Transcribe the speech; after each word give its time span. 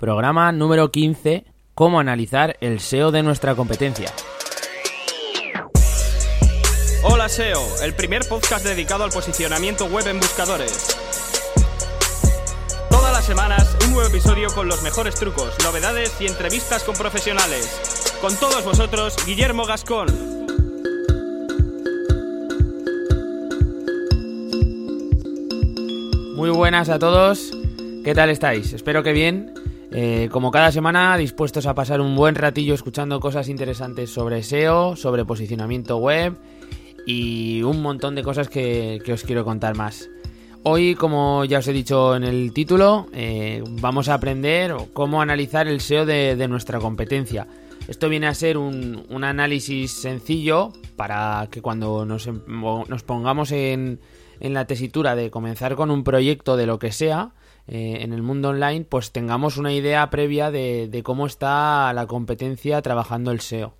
programa 0.00 0.50
número 0.50 0.90
15, 0.90 1.44
cómo 1.74 2.00
analizar 2.00 2.56
el 2.60 2.80
SEO 2.80 3.12
de 3.12 3.22
nuestra 3.22 3.54
competencia. 3.54 4.10
Hola 7.04 7.28
SEO, 7.28 7.62
el 7.84 7.94
primer 7.94 8.26
podcast 8.26 8.64
dedicado 8.64 9.04
al 9.04 9.10
posicionamiento 9.10 9.84
web 9.86 10.06
en 10.08 10.18
buscadores. 10.18 10.96
Todas 12.90 13.12
las 13.12 13.24
semanas 13.24 13.76
un 13.84 13.92
nuevo 13.92 14.08
episodio 14.08 14.48
con 14.54 14.68
los 14.68 14.82
mejores 14.82 15.14
trucos, 15.16 15.54
novedades 15.62 16.18
y 16.20 16.26
entrevistas 16.26 16.82
con 16.82 16.96
profesionales. 16.96 18.16
Con 18.22 18.34
todos 18.36 18.64
vosotros, 18.64 19.16
Guillermo 19.26 19.66
Gascón. 19.66 20.08
Muy 26.36 26.48
buenas 26.48 26.88
a 26.88 26.98
todos, 26.98 27.52
¿qué 28.02 28.14
tal 28.14 28.30
estáis? 28.30 28.72
Espero 28.72 29.02
que 29.02 29.12
bien. 29.12 29.59
Eh, 29.92 30.28
como 30.30 30.52
cada 30.52 30.70
semana, 30.70 31.16
dispuestos 31.16 31.66
a 31.66 31.74
pasar 31.74 32.00
un 32.00 32.14
buen 32.14 32.36
ratillo 32.36 32.74
escuchando 32.74 33.18
cosas 33.18 33.48
interesantes 33.48 34.10
sobre 34.10 34.42
SEO, 34.42 34.94
sobre 34.94 35.24
posicionamiento 35.24 35.96
web 35.96 36.36
y 37.06 37.62
un 37.62 37.82
montón 37.82 38.14
de 38.14 38.22
cosas 38.22 38.48
que, 38.48 39.02
os 39.12 39.24
quiero 39.24 39.44
contar 39.44 39.76
más. 39.76 40.08
Hoy, 40.62 40.94
como 40.94 41.44
ya 41.44 41.58
os 41.58 41.66
he 41.66 41.72
dicho 41.72 42.14
en 42.14 42.22
el 42.22 42.52
título, 42.52 43.06
eh, 43.12 43.64
vamos 43.80 44.08
a 44.08 44.14
aprender 44.14 44.76
cómo 44.92 45.22
analizar 45.22 45.66
el 45.66 45.80
SEO 45.80 46.06
de, 46.06 46.46
nuestra 46.48 46.78
competencia. 46.78 47.48
Esto 47.88 48.08
viene 48.08 48.28
a 48.28 48.34
ser 48.34 48.58
un, 48.58 49.24
análisis 49.24 49.90
sencillo 49.90 50.72
para 50.94 51.48
que 51.50 51.62
cuando 51.62 52.04
nos, 52.04 52.28
em, 52.28 52.40
pongamos 53.06 53.50
en, 53.50 53.98
la 54.38 54.66
tesitura 54.66 55.16
de 55.16 55.30
comenzar 55.30 55.74
con 55.74 55.90
un 55.90 56.04
proyecto 56.04 56.56
de 56.56 56.66
lo 56.66 56.78
que 56.78 56.92
sea, 56.92 57.32
eh, 57.72 58.02
en 58.02 58.12
el 58.12 58.20
mundo 58.20 58.48
online, 58.48 58.84
pues 58.84 59.12
tengamos 59.12 59.56
una 59.56 59.72
idea 59.72 60.10
previa 60.10 60.50
de, 60.50 61.02
cómo 61.04 61.26
está 61.26 61.92
la 61.92 62.08
competencia 62.08 62.82
trabajando 62.82 63.30
el 63.30 63.40
SEO. 63.40 63.76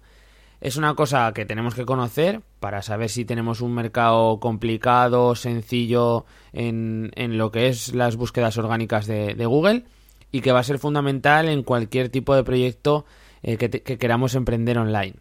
Es 0.60 0.77
una 0.77 0.94
cosa 0.94 1.33
que 1.34 1.44
tenemos 1.44 1.74
que 1.74 1.84
conocer 1.84 2.41
para 2.61 2.83
saber 2.83 3.08
si 3.08 3.24
tenemos 3.24 3.61
un 3.61 3.74
mercado 3.74 4.38
complicado, 4.38 5.34
sencillo 5.34 6.24
en, 6.52 7.11
lo 7.16 7.50
que 7.50 7.66
es 7.66 7.92
las 7.92 8.14
búsquedas 8.14 8.56
orgánicas 8.58 9.08
de, 9.08 9.34
Google 9.44 9.83
y 10.30 10.41
que 10.41 10.52
va 10.52 10.61
a 10.61 10.64
ser 10.64 10.78
fundamental 10.78 11.48
en 11.48 11.64
cualquier 11.64 12.11
tipo 12.11 12.36
de 12.36 12.44
proyecto 12.44 13.06
eh, 13.42 13.56
que, 13.56 13.98
queramos 13.98 14.36
emprender 14.36 14.78
online. 14.78 15.16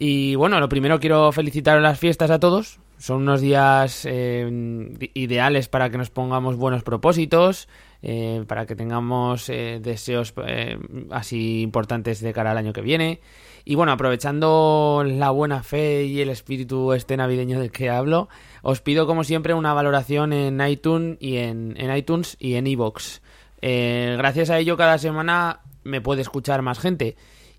Y 0.00 0.34
bueno, 0.34 0.58
lo 0.58 0.68
primero 0.68 0.98
quiero 0.98 1.30
felicitar 1.30 1.80
las 1.80 1.98
fiestas 1.98 2.32
a 2.32 2.40
todos. 2.40 2.80
Son 2.98 3.22
unos 3.22 3.40
días 3.40 4.04
eh, 4.04 4.48
ideales 5.14 5.68
para 5.68 5.90
que 5.90 5.98
nos 5.98 6.10
pongamos 6.10 6.56
buenos 6.56 6.82
propósitos, 6.82 7.68
eh, 8.02 8.42
para 8.48 8.66
que 8.66 8.74
tengamos 8.74 9.46
deseos 9.46 10.34
así 11.10 11.60
importantes 11.60 12.20
de 12.20 12.32
cara 12.32 12.50
al 12.50 12.58
año 12.58 12.72
que 12.72 12.80
viene. 12.80 13.20
Y 13.64 13.74
bueno, 13.74 13.92
aprovechando 13.92 15.04
la 15.06 15.30
buena 15.30 15.62
fe 15.62 16.04
y 16.04 16.20
el 16.20 16.30
espíritu 16.30 16.92
este 16.92 17.16
navideño 17.16 17.60
del 17.60 17.70
que 17.70 17.90
hablo, 17.90 18.28
os 18.62 18.80
pido 18.80 19.06
como 19.06 19.24
siempre 19.24 19.54
una 19.54 19.74
valoración 19.74 20.32
en 20.32 20.60
iTunes 20.66 21.18
y 21.20 21.36
en, 21.36 21.76
iTunes 21.94 22.36
y 22.40 22.54
en 22.54 22.66
iVoox. 22.66 23.20
Eh, 23.62 24.14
gracias 24.16 24.50
a 24.50 24.58
ello 24.58 24.76
cada 24.76 24.98
semana 24.98 25.60
me 25.84 26.00
puede 26.00 26.22
escuchar 26.22 26.62
más 26.62 26.78
gente. 26.78 27.16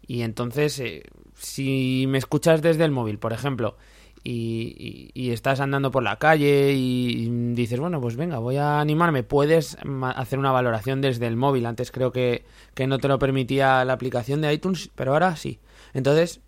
Y 0.07 0.23
entonces, 0.23 0.79
eh, 0.79 1.03
si 1.41 2.05
me 2.07 2.17
escuchas 2.17 2.61
desde 2.61 2.85
el 2.85 2.91
móvil, 2.91 3.19
por 3.19 3.33
ejemplo, 3.33 3.77
y, 4.23 5.31
estás 5.31 5.59
andando 5.59 5.91
por 5.91 6.03
la 6.03 6.17
calle 6.17 6.73
y 6.73 7.53
dices, 7.53 7.79
bueno, 7.79 7.99
pues 7.99 8.15
venga, 8.15 8.37
voy 8.39 8.57
a 8.57 8.79
animarme, 8.79 9.23
puedes 9.23 9.77
hacer 10.15 10.39
una 10.39 10.51
valoración 10.51 11.01
desde 11.01 11.27
el 11.27 11.37
móvil. 11.37 11.65
Antes 11.65 11.91
creo 11.91 12.11
que, 12.11 12.45
que 12.73 12.85
no 12.85 12.99
te 12.99 13.07
lo 13.07 13.17
permitía 13.17 13.83
la 13.85 13.93
aplicación 13.93 14.41
de 14.41 14.53
iTunes, 14.53 14.91
pero 14.95 15.13
ahora 15.13 15.35
sí. 15.35 15.59
Entonces, 15.93 16.41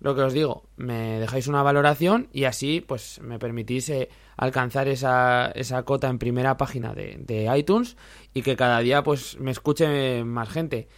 lo 0.00 0.14
que 0.14 0.22
os 0.22 0.32
digo, 0.32 0.64
me 0.76 1.18
dejáis 1.18 1.48
una 1.48 1.62
valoración 1.62 2.28
y 2.32 2.44
así 2.44 2.84
pues 2.86 3.20
me 3.22 3.38
permitís 3.38 3.88
eh, 3.88 4.10
alcanzar 4.36 4.88
esa, 4.88 5.50
esa 5.54 5.82
cota 5.84 6.08
en 6.08 6.18
primera 6.18 6.56
página 6.56 6.94
de, 6.94 7.16
de, 7.18 7.50
iTunes 7.56 7.96
y 8.34 8.42
que 8.42 8.56
cada 8.56 8.80
día 8.80 9.02
pues 9.02 9.38
me 9.40 9.50
escuche 9.50 10.22
más 10.22 10.50
gente. 10.50 10.88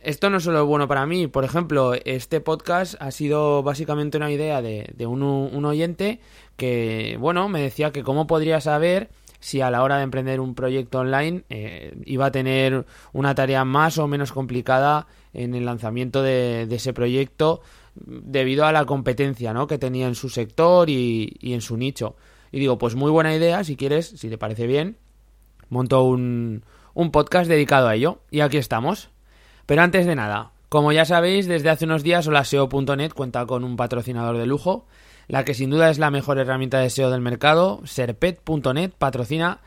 Esto 0.00 0.30
no 0.30 0.36
es 0.36 0.44
solo 0.44 0.64
bueno 0.66 0.86
para 0.86 1.06
mí, 1.06 1.26
por 1.26 1.44
ejemplo, 1.44 1.94
este 2.04 2.40
podcast 2.40 2.94
ha 3.00 3.10
sido 3.10 3.62
básicamente 3.62 4.16
una 4.16 4.30
idea 4.30 4.62
de, 4.62 5.06
un, 5.06 5.22
oyente 5.64 6.20
que, 6.56 7.16
bueno, 7.18 7.48
me 7.48 7.60
decía 7.60 7.92
que 7.92 8.02
cómo 8.02 8.26
podría 8.26 8.60
saber 8.60 9.08
si 9.40 9.62
a 9.62 9.70
la 9.70 9.82
hora 9.82 9.96
de 9.96 10.04
emprender 10.04 10.40
un 10.40 10.54
proyecto 10.54 11.00
online 11.00 11.44
eh, 11.50 11.96
iba 12.04 12.26
a 12.26 12.30
tener 12.30 12.86
una 13.12 13.34
tarea 13.34 13.64
más 13.64 13.98
o 13.98 14.06
menos 14.06 14.32
complicada 14.32 15.06
en 15.32 15.54
el 15.54 15.64
lanzamiento 15.64 16.22
de, 16.22 16.62
ese 16.70 16.92
proyecto 16.92 17.62
debido 17.94 18.66
a 18.66 18.72
la 18.72 18.84
competencia 18.84 19.52
¿no? 19.54 19.66
que 19.66 19.78
tenía 19.78 20.06
en 20.06 20.14
su 20.14 20.28
sector 20.28 20.90
y, 20.90 21.36
en 21.42 21.62
su 21.62 21.76
nicho. 21.76 22.16
Y 22.52 22.60
digo, 22.60 22.78
pues 22.78 22.94
muy 22.94 23.10
buena 23.10 23.34
idea, 23.34 23.64
si 23.64 23.76
quieres, 23.76 24.06
si 24.06 24.28
te 24.28 24.38
parece 24.38 24.66
bien, 24.66 24.98
monto 25.68 26.04
un, 26.04 26.64
un 26.94 27.10
podcast 27.10 27.48
dedicado 27.48 27.88
a 27.88 27.94
ello. 27.96 28.20
Y 28.30 28.40
aquí 28.40 28.56
estamos. 28.58 29.10
Pero 29.66 29.82
antes 29.82 30.06
de 30.06 30.14
nada, 30.14 30.50
como 30.68 30.92
ya 30.92 31.04
sabéis, 31.04 31.46
desde 31.46 31.70
hace 31.70 31.84
unos 31.84 32.02
días 32.02 32.26
holaseo.net 32.26 33.12
cuenta 33.12 33.44
con 33.46 33.64
un 33.64 33.76
patrocinador 33.76 34.38
de 34.38 34.46
lujo 34.46 34.86
la 35.28 35.44
que 35.44 35.54
sin 35.54 35.70
duda 35.70 35.90
es 35.90 35.98
la 35.98 36.10
mejor 36.10 36.38
herramienta 36.38 36.78
de 36.78 36.90
SEO 36.90 37.10
del 37.10 37.20
mercado, 37.20 37.80
serpet.net, 37.84 38.92
patrocina 38.96 39.60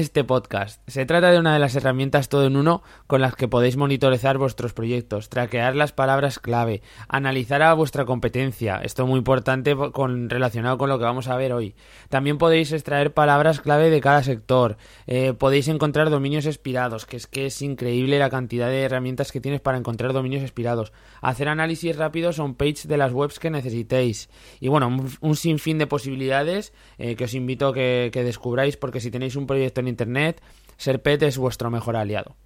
este 0.00 0.24
podcast. 0.24 0.82
Se 0.88 1.06
trata 1.06 1.30
de 1.30 1.38
una 1.38 1.52
de 1.52 1.60
las 1.60 1.76
herramientas 1.76 2.28
todo 2.28 2.46
en 2.46 2.56
uno 2.56 2.82
con 3.06 3.20
las 3.20 3.36
que 3.36 3.46
podéis 3.46 3.76
monitorizar 3.76 4.38
vuestros 4.38 4.72
proyectos, 4.72 5.28
traquear 5.28 5.76
las 5.76 5.92
palabras 5.92 6.40
clave, 6.40 6.82
analizar 7.06 7.62
a 7.62 7.72
vuestra 7.74 8.04
competencia, 8.04 8.80
esto 8.82 9.04
es 9.04 9.08
muy 9.08 9.18
importante 9.18 9.76
con, 9.92 10.28
relacionado 10.30 10.78
con 10.78 10.88
lo 10.88 10.98
que 10.98 11.04
vamos 11.04 11.28
a 11.28 11.36
ver 11.36 11.52
hoy. 11.52 11.76
También 12.08 12.38
podéis 12.38 12.72
extraer 12.72 13.14
palabras 13.14 13.60
clave 13.60 13.88
de 13.88 14.00
cada 14.00 14.24
sector, 14.24 14.78
eh, 15.06 15.32
podéis 15.32 15.68
encontrar 15.68 16.10
dominios 16.10 16.46
expirados, 16.46 17.06
que 17.06 17.16
es 17.16 17.28
que 17.28 17.46
es 17.46 17.62
increíble 17.62 18.18
la 18.18 18.30
cantidad 18.30 18.68
de 18.68 18.82
herramientas 18.82 19.30
que 19.30 19.40
tienes 19.40 19.60
para 19.60 19.78
encontrar 19.78 20.12
dominios 20.12 20.42
expirados, 20.42 20.92
hacer 21.20 21.48
análisis 21.48 21.94
rápidos 21.94 22.40
on 22.40 22.56
page 22.56 22.88
de 22.88 22.96
las 22.96 23.12
webs 23.12 23.38
que 23.38 23.50
necesitéis 23.50 24.28
y 24.58 24.66
bueno, 24.66 24.88
un, 25.20 25.36
sinfín 25.36 25.78
de 25.78 25.86
posibilidades 25.86 26.72
eh, 26.98 27.14
que 27.14 27.24
os 27.24 27.34
invito 27.34 27.68
a 27.68 27.74
que, 27.74 28.10
que 28.12 28.24
descubráis 28.24 28.76
porque 28.76 28.98
si 28.98 29.12
tenéis 29.12 29.36
un 29.36 29.46
proyecto 29.46 29.83
Internet, 29.88 30.42
Serpet 30.76 31.22
es 31.22 31.38
vuestro 31.38 31.70
mejor 31.70 31.96
aliado. 31.96 32.36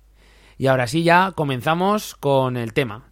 Y 0.58 0.66
ahora 0.66 0.86
sí, 0.86 1.04
ya 1.04 1.32
comenzamos 1.34 2.14
con 2.16 2.56
el 2.56 2.72
tema. 2.72 3.08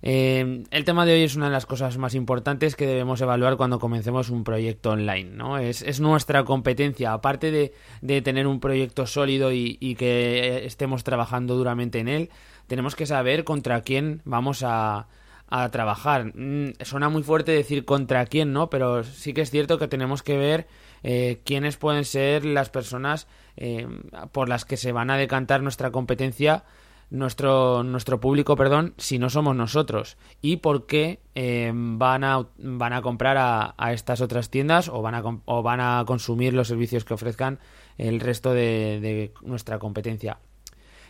Eh, 0.00 0.64
el 0.70 0.84
tema 0.84 1.04
de 1.04 1.14
hoy 1.14 1.22
es 1.22 1.34
una 1.34 1.46
de 1.46 1.52
las 1.52 1.66
cosas 1.66 1.98
más 1.98 2.14
importantes 2.14 2.76
que 2.76 2.86
debemos 2.86 3.20
evaluar 3.20 3.56
cuando 3.56 3.80
comencemos 3.80 4.30
un 4.30 4.44
proyecto 4.44 4.90
online, 4.90 5.30
¿no? 5.30 5.58
Es, 5.58 6.00
nuestra 6.00 6.44
competencia, 6.44 7.12
aparte 7.12 7.50
de, 7.50 8.22
tener 8.22 8.46
un 8.46 8.60
proyecto 8.60 9.06
sólido 9.06 9.52
y, 9.52 9.96
que 9.96 10.64
estemos 10.64 11.02
trabajando 11.02 11.56
duramente 11.56 11.98
en 11.98 12.08
él, 12.08 12.30
tenemos 12.66 12.94
que 12.94 13.06
saber 13.06 13.44
contra 13.44 13.80
quién 13.82 14.22
vamos 14.24 14.62
a, 14.62 15.08
a 15.48 15.68
trabajar. 15.70 16.32
Mm, 16.36 16.74
suena 16.82 17.08
muy 17.08 17.22
fuerte 17.22 17.52
decir 17.52 17.84
contra 17.84 18.24
quién, 18.26 18.52
¿no? 18.52 18.70
Pero 18.70 19.02
sí 19.02 19.32
que 19.32 19.40
es 19.40 19.50
cierto 19.50 19.78
que 19.78 19.88
tenemos 19.88 20.22
que 20.22 20.36
ver 20.36 20.68
eh, 21.02 21.40
quiénes 21.44 21.76
pueden 21.76 22.04
ser 22.04 22.44
las 22.44 22.70
personas 22.70 23.26
eh, 23.60 23.88
por 24.30 24.48
las 24.48 24.64
que 24.64 24.76
se 24.76 24.92
van 24.92 25.10
a 25.10 25.16
decantar 25.16 25.62
nuestra 25.62 25.90
competencia, 25.90 26.64
nuestro, 27.10 27.82
nuestro 27.82 28.20
público, 28.20 28.54
perdón, 28.54 28.94
si 28.98 29.18
no 29.18 29.30
somos 29.30 29.56
nosotros 29.56 30.16
y 30.40 30.58
por 30.58 30.86
qué 30.86 31.20
eh, 31.34 31.72
van, 31.74 32.22
a, 32.22 32.46
van 32.58 32.92
a 32.92 33.02
comprar 33.02 33.36
a, 33.36 33.74
a, 33.76 33.92
estas 33.92 34.20
otras 34.20 34.50
tiendas 34.50 34.88
o 34.88 35.02
van, 35.02 35.16
a, 35.16 35.22
o 35.44 35.62
van 35.62 35.80
a 35.80 36.04
consumir 36.06 36.54
los 36.54 36.68
servicios 36.68 37.04
que 37.04 37.14
ofrezcan 37.14 37.58
el 37.96 38.20
resto 38.20 38.52
de, 38.52 39.00
de 39.00 39.32
nuestra 39.42 39.80
competencia. 39.80 40.38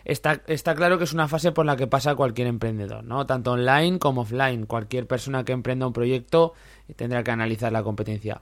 Está, 0.06 0.40
está, 0.46 0.74
claro 0.74 0.96
que 0.96 1.04
es 1.04 1.12
una 1.12 1.28
fase 1.28 1.52
por 1.52 1.66
la 1.66 1.76
que 1.76 1.86
pasa 1.86 2.14
cualquier 2.14 2.46
emprendedor, 2.46 3.04
¿no? 3.04 3.26
Tanto 3.26 3.52
online 3.52 3.98
como 3.98 4.22
offline. 4.22 4.64
Cualquier 4.64 5.06
persona 5.06 5.44
que 5.44 5.52
emprenda 5.52 5.86
un 5.86 5.92
proyecto 5.92 6.54
tendrá 6.96 7.22
que 7.22 7.30
analizar 7.30 7.72
la 7.72 7.82
competencia 7.82 8.40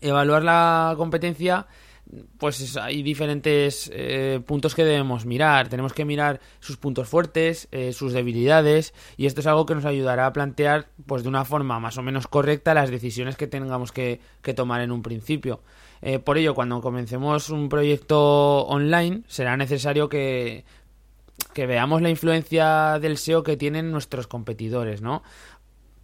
evaluar 0.00 0.42
la 0.42 0.94
competencia 0.96 1.66
pues 2.38 2.76
hay 2.76 3.02
diferentes 3.02 3.90
eh, 3.92 4.40
puntos 4.46 4.74
que 4.74 4.84
debemos 4.84 5.26
mirar. 5.26 5.68
Tenemos 5.68 5.92
que 5.92 6.04
mirar 6.04 6.40
sus 6.60 6.76
puntos 6.76 7.08
fuertes, 7.08 7.68
eh, 7.72 7.92
sus 7.92 8.12
debilidades, 8.12 8.94
y 9.16 9.26
esto 9.26 9.40
es 9.40 9.46
algo 9.46 9.66
que 9.66 9.74
nos 9.74 9.84
ayudará 9.84 10.26
a 10.26 10.32
plantear, 10.32 10.88
pues 11.06 11.22
de 11.22 11.28
una 11.28 11.44
forma 11.44 11.80
más 11.80 11.98
o 11.98 12.02
menos 12.02 12.28
correcta, 12.28 12.74
las 12.74 12.90
decisiones 12.90 13.36
que 13.36 13.46
tengamos 13.46 13.92
que, 13.92 14.20
tomar 14.54 14.80
en 14.80 14.92
un 14.92 15.02
principio. 15.02 15.60
Eh, 16.02 16.18
por 16.18 16.38
ello, 16.38 16.54
cuando 16.54 16.80
comencemos 16.80 17.50
un 17.50 17.68
proyecto 17.68 18.64
online, 18.66 19.22
será 19.26 19.56
necesario 19.56 20.08
que, 20.08 20.64
que 21.52 21.66
veamos 21.66 22.02
la 22.02 22.10
influencia 22.10 22.98
del 23.00 23.18
SEO 23.18 23.42
que 23.42 23.56
tienen 23.56 23.90
nuestros 23.90 24.26
competidores, 24.26 25.02
¿no? 25.02 25.22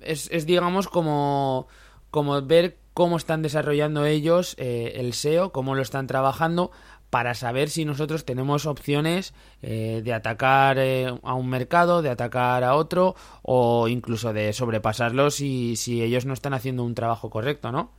Es, 0.00 0.28
es 0.32 0.46
digamos, 0.46 0.88
como, 0.88 1.68
como 2.10 2.42
ver 2.42 2.81
cómo 2.94 3.16
están 3.16 3.42
desarrollando 3.42 4.04
ellos 4.04 4.54
eh, 4.58 4.94
el 4.96 5.12
SEO, 5.12 5.52
cómo 5.52 5.74
lo 5.74 5.82
están 5.82 6.06
trabajando, 6.06 6.70
para 7.10 7.34
saber 7.34 7.68
si 7.68 7.84
nosotros 7.84 8.24
tenemos 8.24 8.64
opciones 8.64 9.34
eh, 9.60 10.00
de 10.02 10.14
atacar 10.14 10.78
eh, 10.78 11.14
a 11.22 11.34
un 11.34 11.48
mercado, 11.50 12.00
de 12.00 12.08
atacar 12.08 12.64
a 12.64 12.74
otro 12.74 13.14
o 13.42 13.86
incluso 13.88 14.32
de 14.32 14.52
sobrepasarlos 14.54 15.34
si, 15.34 15.76
si 15.76 16.02
ellos 16.02 16.24
no 16.24 16.32
están 16.32 16.54
haciendo 16.54 16.84
un 16.84 16.94
trabajo 16.94 17.28
correcto, 17.28 17.70
¿no? 17.70 17.92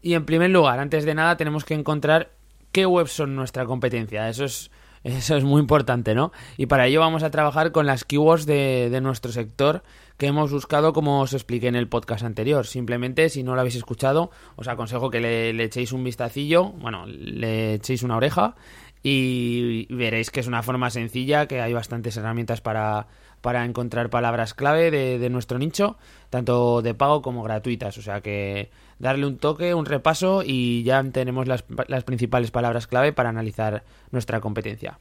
Y 0.00 0.14
en 0.14 0.24
primer 0.24 0.50
lugar, 0.50 0.78
antes 0.78 1.04
de 1.04 1.14
nada, 1.14 1.36
tenemos 1.36 1.64
que 1.64 1.74
encontrar 1.74 2.30
qué 2.70 2.86
webs 2.86 3.10
son 3.10 3.34
nuestra 3.34 3.66
competencia. 3.66 4.28
Eso 4.28 4.44
es, 4.44 4.70
eso 5.08 5.36
es 5.36 5.44
muy 5.44 5.60
importante, 5.60 6.14
¿no? 6.14 6.32
Y 6.56 6.66
para 6.66 6.86
ello 6.86 7.00
vamos 7.00 7.22
a 7.22 7.30
trabajar 7.30 7.72
con 7.72 7.86
las 7.86 8.04
keywords 8.04 8.46
de, 8.46 8.88
de 8.90 9.00
nuestro 9.00 9.32
sector 9.32 9.82
que 10.18 10.26
hemos 10.26 10.50
buscado 10.50 10.92
como 10.92 11.20
os 11.20 11.32
expliqué 11.32 11.68
en 11.68 11.76
el 11.76 11.88
podcast 11.88 12.24
anterior. 12.24 12.66
Simplemente, 12.66 13.28
si 13.28 13.44
no 13.44 13.54
lo 13.54 13.60
habéis 13.60 13.76
escuchado, 13.76 14.30
os 14.56 14.66
aconsejo 14.66 15.10
que 15.10 15.20
le, 15.20 15.62
echéis 15.62 15.92
un 15.92 16.02
vistacillo, 16.02 16.70
bueno, 16.70 17.06
le 17.06 17.74
echéis 17.74 18.02
una 18.02 18.16
oreja 18.16 18.56
y 19.02 19.86
veréis 19.92 20.30
que 20.30 20.40
es 20.40 20.46
una 20.46 20.62
forma 20.62 20.90
sencilla, 20.90 21.46
que 21.46 21.60
hay 21.60 21.72
bastantes 21.72 22.16
herramientas 22.16 22.60
para, 22.60 23.06
para 23.40 23.64
encontrar 23.64 24.10
palabras 24.10 24.54
clave 24.54 24.90
de, 24.90 25.30
nuestro 25.30 25.58
nicho, 25.58 25.96
tanto 26.30 26.82
de 26.82 26.94
pago 26.94 27.22
como 27.22 27.42
gratuitas. 27.42 27.96
O 27.98 28.02
sea 28.02 28.20
que 28.20 28.70
darle 28.98 29.26
un 29.26 29.38
toque, 29.38 29.74
un 29.74 29.86
repaso 29.86 30.42
y 30.44 30.82
ya 30.82 31.02
tenemos 31.04 31.46
las, 31.46 31.64
las 31.86 32.04
principales 32.04 32.50
palabras 32.50 32.86
clave 32.86 33.12
para 33.12 33.28
analizar 33.28 33.84
nuestra 34.10 34.40
competencia. 34.40 34.98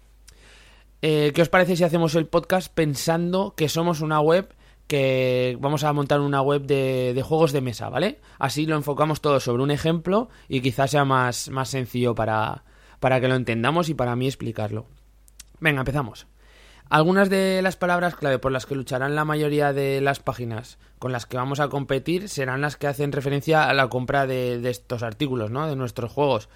Eh, 1.01 1.31
¿Qué 1.33 1.41
os 1.41 1.49
parece 1.49 1.75
si 1.75 1.83
hacemos 1.83 2.15
el 2.15 2.25
podcast 2.25 2.73
pensando 2.73 3.53
que 3.55 3.69
somos 3.69 4.01
una 4.01 4.19
web 4.19 4.53
que 4.87 5.57
vamos 5.59 5.83
a 5.83 5.93
montar 5.93 6.21
una 6.21 6.41
web 6.41 6.63
de, 6.63 7.21
juegos 7.23 7.51
de 7.51 7.61
mesa, 7.61 7.89
¿vale? 7.89 8.19
Así 8.39 8.65
lo 8.65 8.75
enfocamos 8.75 9.21
todo 9.21 9.39
sobre 9.39 9.61
un 9.61 9.69
ejemplo 9.69 10.29
y 10.47 10.61
quizás 10.61 10.91
sea 10.91 11.05
más, 11.05 11.49
más 11.49 11.69
sencillo 11.69 12.15
para, 12.15 12.63
para 12.99 13.19
que 13.21 13.27
lo 13.27 13.35
entendamos 13.35 13.89
y 13.89 13.93
para 13.93 14.15
mí 14.15 14.27
explicarlo. 14.27 14.85
Venga, 15.59 15.79
empezamos. 15.79 16.27
Algunas 16.89 17.29
de 17.29 17.61
las 17.61 17.75
palabras 17.75 18.15
clave 18.15 18.39
por 18.39 18.51
las 18.51 18.65
que 18.65 18.75
lucharán 18.75 19.15
la 19.15 19.25
mayoría 19.25 19.73
de 19.73 19.99
las 19.99 20.19
páginas 20.19 20.77
con 20.99 21.11
las 21.11 21.25
que 21.25 21.37
vamos 21.37 21.59
a 21.59 21.67
competir 21.67 22.29
serán 22.29 22.61
las 22.61 22.77
que 22.77 22.87
hacen 22.87 23.11
referencia 23.11 23.69
a 23.69 23.73
la 23.73 23.89
compra 23.89 24.25
de, 24.25 24.59
de 24.59 24.69
estos 24.69 25.03
artículos, 25.03 25.51
¿no? 25.51 25.67
De 25.67 25.75
nuestros 25.75 26.11
juegos 26.11 26.47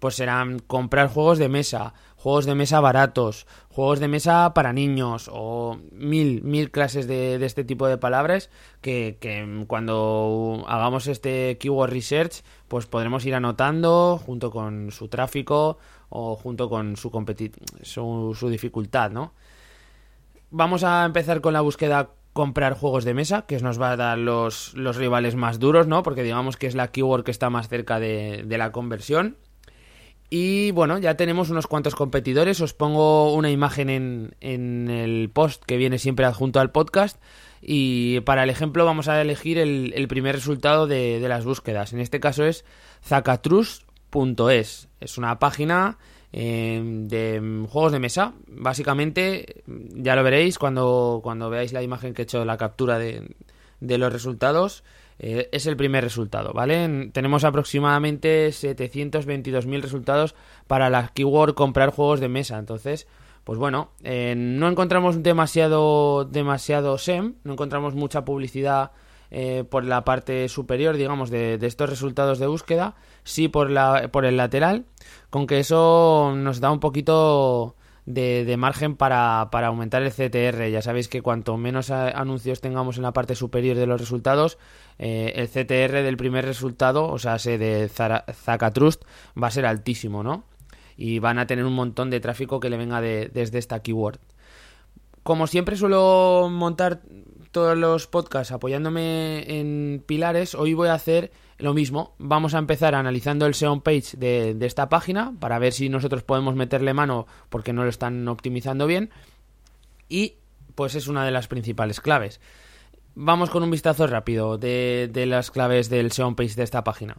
pues 0.00 0.16
serán 0.16 0.58
comprar 0.58 1.08
juegos 1.08 1.38
de 1.38 1.48
mesa, 1.48 1.94
juegos 2.16 2.46
de 2.46 2.54
mesa 2.54 2.80
baratos, 2.80 3.46
juegos 3.68 4.00
de 4.00 4.08
mesa 4.08 4.52
para 4.54 4.72
niños 4.72 5.30
o 5.32 5.78
mil, 5.92 6.42
mil 6.42 6.70
clases 6.70 7.06
de, 7.06 7.36
este 7.44 7.64
tipo 7.64 7.86
de 7.86 7.98
palabras 7.98 8.50
que, 8.80 9.64
cuando 9.68 10.64
hagamos 10.66 11.06
este 11.06 11.58
keyword 11.58 11.92
research 11.92 12.42
pues 12.66 12.86
podremos 12.86 13.24
ir 13.26 13.34
anotando 13.34 14.18
junto 14.18 14.50
con 14.50 14.90
su 14.90 15.08
tráfico 15.08 15.78
o 16.08 16.34
junto 16.34 16.68
con 16.68 16.96
su, 16.96 17.10
su, 17.82 18.36
su 18.38 18.48
dificultad, 18.48 19.10
¿no? 19.10 19.32
Vamos 20.50 20.82
a 20.82 21.04
empezar 21.04 21.40
con 21.40 21.52
la 21.52 21.60
búsqueda 21.60 22.10
comprar 22.32 22.74
juegos 22.74 23.04
de 23.04 23.14
mesa, 23.14 23.42
que 23.42 23.58
nos 23.60 23.80
va 23.80 23.92
a 23.92 23.96
dar 23.96 24.18
los, 24.18 24.74
los 24.74 24.96
rivales 24.96 25.36
más 25.36 25.58
duros, 25.58 25.86
¿no? 25.86 26.02
Porque 26.02 26.22
digamos 26.22 26.56
que 26.56 26.66
es 26.66 26.74
la 26.74 26.88
keyword 26.88 27.24
que 27.24 27.30
está 27.30 27.50
más 27.50 27.68
cerca 27.68 28.00
de, 28.00 28.44
de 28.46 28.58
la 28.58 28.72
conversión. 28.72 29.36
Y 30.30 30.70
bueno, 30.70 30.98
ya 30.98 31.16
tenemos 31.16 31.50
unos 31.50 31.66
cuantos 31.66 31.96
competidores. 31.96 32.60
Os 32.60 32.72
pongo 32.72 33.34
una 33.34 33.50
imagen 33.50 33.90
en, 33.90 34.36
en 34.40 34.88
el 34.88 35.28
post 35.28 35.64
que 35.64 35.76
viene 35.76 35.98
siempre 35.98 36.24
adjunto 36.24 36.60
al 36.60 36.70
podcast. 36.70 37.20
Y 37.60 38.20
para 38.20 38.44
el 38.44 38.50
ejemplo 38.50 38.84
vamos 38.84 39.08
a 39.08 39.20
elegir 39.20 39.58
el, 39.58 40.08
primer 40.08 40.34
resultado 40.34 40.86
de, 40.86 41.20
las 41.20 41.44
búsquedas. 41.44 41.92
En 41.92 42.00
este 42.00 42.20
caso 42.20 42.44
es 42.44 42.64
zacatrus.es. 43.04 44.88
Es 45.00 45.18
una 45.18 45.38
página 45.38 45.98
em, 46.32 47.08
de 47.08 47.66
juegos 47.68 47.92
de 47.92 47.98
mesa. 47.98 48.32
Básicamente, 48.46 49.62
ya 49.66 50.16
lo 50.16 50.22
veréis 50.22 50.58
cuando, 50.58 51.20
cuando 51.22 51.50
veáis 51.50 51.72
la 51.72 51.82
imagen 51.82 52.14
que 52.14 52.22
he 52.22 52.24
hecho 52.24 52.44
la 52.44 52.56
captura 52.56 52.98
de, 52.98 53.34
de 53.80 53.98
los 53.98 54.12
resultados. 54.12 54.82
Eh, 55.22 55.50
es 55.52 55.66
el 55.66 55.76
primer 55.76 56.02
resultado, 56.02 56.54
¿vale? 56.54 57.10
Tenemos 57.12 57.44
aproximadamente 57.44 58.48
722.000 58.48 59.82
resultados 59.82 60.34
para 60.66 60.88
la 60.88 61.08
keyword 61.08 61.54
comprar 61.54 61.90
juegos 61.90 62.20
de 62.20 62.30
mesa. 62.30 62.58
Entonces, 62.58 63.06
pues 63.44 63.58
bueno, 63.58 63.90
eh, 64.02 64.34
no 64.34 64.66
encontramos 64.66 65.22
demasiado, 65.22 66.24
demasiado 66.24 66.96
SEM, 66.96 67.34
no 67.44 67.52
encontramos 67.52 67.94
mucha 67.94 68.24
publicidad 68.24 68.92
eh, 69.30 69.64
por 69.68 69.84
la 69.84 70.04
parte 70.06 70.48
superior, 70.48 70.96
digamos, 70.96 71.28
de, 71.28 71.58
de, 71.58 71.66
estos 71.66 71.90
resultados 71.90 72.38
de 72.38 72.46
búsqueda, 72.46 72.94
sí 73.22 73.48
por, 73.48 73.70
la, 73.70 74.08
por 74.10 74.24
el 74.24 74.38
lateral, 74.38 74.86
con 75.28 75.46
que 75.46 75.58
eso 75.58 76.32
nos 76.34 76.60
da 76.60 76.70
un 76.70 76.80
poquito 76.80 77.76
de, 78.14 78.56
margen 78.56 78.96
para, 78.96 79.42
aumentar 79.42 80.02
el 80.02 80.12
CTR. 80.12 80.68
Ya 80.70 80.82
sabéis 80.82 81.08
que 81.08 81.22
cuanto 81.22 81.56
menos 81.56 81.90
anuncios 81.90 82.60
tengamos 82.60 82.96
en 82.96 83.02
la 83.02 83.12
parte 83.12 83.34
superior 83.34 83.76
de 83.76 83.86
los 83.86 84.00
resultados, 84.00 84.58
eh, 84.98 85.32
el 85.36 85.48
CTR 85.48 86.02
del 86.02 86.16
primer 86.16 86.44
resultado, 86.44 87.08
o 87.08 87.18
sea, 87.18 87.36
ese 87.36 87.58
de 87.58 87.88
Zacatrust, 87.88 89.04
va 89.40 89.48
a 89.48 89.50
ser 89.50 89.66
altísimo, 89.66 90.22
¿no? 90.22 90.44
Y 90.96 91.18
van 91.18 91.38
a 91.38 91.46
tener 91.46 91.64
un 91.64 91.74
montón 91.74 92.10
de 92.10 92.20
tráfico 92.20 92.60
que 92.60 92.70
le 92.70 92.76
venga 92.76 93.00
desde 93.00 93.58
esta 93.58 93.80
keyword. 93.80 94.18
Como 95.22 95.46
siempre 95.46 95.76
suelo 95.76 96.48
montar 96.50 97.00
todos 97.50 97.76
los 97.76 98.06
podcasts 98.06 98.52
apoyándome 98.52 99.58
en 99.58 100.02
pilares, 100.06 100.54
hoy 100.54 100.74
voy 100.74 100.88
a 100.88 100.94
hacer 100.94 101.32
lo 101.62 101.74
mismo. 101.74 102.14
Vamos 102.18 102.54
a 102.54 102.58
empezar 102.58 102.94
analizando 102.94 103.46
el 103.46 103.54
SEO 103.54 103.80
page 103.80 104.16
de, 104.16 104.56
esta 104.60 104.88
página 104.88 105.34
para 105.38 105.58
ver 105.58 105.72
si 105.72 105.88
nosotros 105.88 106.22
podemos 106.22 106.54
meterle 106.54 106.94
mano 106.94 107.26
porque 107.48 107.72
no 107.72 107.84
lo 107.84 107.90
están 107.90 108.26
optimizando 108.28 108.86
bien. 108.86 109.10
Y 110.08 110.34
pues 110.74 110.94
es 110.94 111.08
una 111.08 111.24
de 111.24 111.30
las 111.30 111.48
principales 111.48 112.00
claves. 112.00 112.40
Vamos 113.14 113.50
con 113.50 113.62
un 113.62 113.70
vistazo 113.70 114.06
rápido 114.06 114.58
de, 114.58 115.10
las 115.26 115.50
claves 115.50 115.88
del 115.88 116.12
SEO 116.12 116.34
page 116.34 116.54
de 116.54 116.62
esta 116.62 116.84
página. 116.84 117.16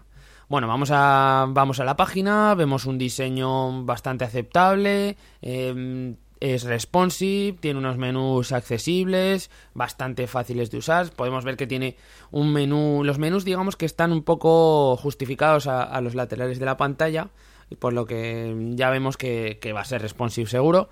Bueno, 0.50 0.68
vamos 0.68 0.90
a, 0.92 1.46
vamos 1.50 1.80
a 1.80 1.86
la 1.86 1.96
página, 1.96 2.56
vemos 2.56 2.86
un 2.86 2.98
diseño 2.98 3.86
bastante 3.86 4.26
aceptable, 4.26 5.16
eh, 5.42 6.16
es 6.42 6.64
responsive, 6.64 7.56
tiene 7.60 7.80
unos 7.80 7.98
menús 7.98 8.52
accesibles, 8.52 9.52
bastante 9.76 10.26
fáciles 10.26 10.72
de 10.72 10.80
usar. 10.80 11.12
Podemos 11.12 11.46
ver 11.46 11.56
que 11.56 11.68
tiene 11.68 11.96
un 12.32 12.52
menú, 12.52 13.04
los 13.06 13.20
menús 13.20 13.46
digamos 13.46 13.78
que 13.78 13.86
están 13.86 14.12
un 14.12 14.24
poco 14.24 14.98
justificados 14.98 15.68
a, 15.68 16.02
los 16.02 16.16
laterales 16.16 16.60
de 16.60 16.66
la 16.66 16.78
pantalla, 16.78 17.30
por 17.80 17.94
lo 17.94 18.06
que 18.06 18.72
ya 18.72 18.90
vemos 18.90 19.18
que, 19.18 19.60
va 19.74 19.82
a 19.82 19.86
ser 19.86 20.02
responsive 20.02 20.50
seguro. 20.50 20.90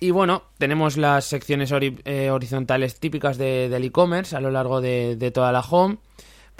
Y 0.00 0.12
bueno, 0.12 0.44
tenemos 0.56 0.96
las 0.96 1.26
secciones 1.26 1.70
eh, 1.72 2.30
horizontales 2.30 2.98
típicas 2.98 3.36
del 3.36 3.84
e-commerce 3.84 4.34
a 4.34 4.40
lo 4.40 4.50
largo 4.50 4.80
de 4.80 5.30
toda 5.32 5.52
la 5.52 5.60
home 5.60 5.98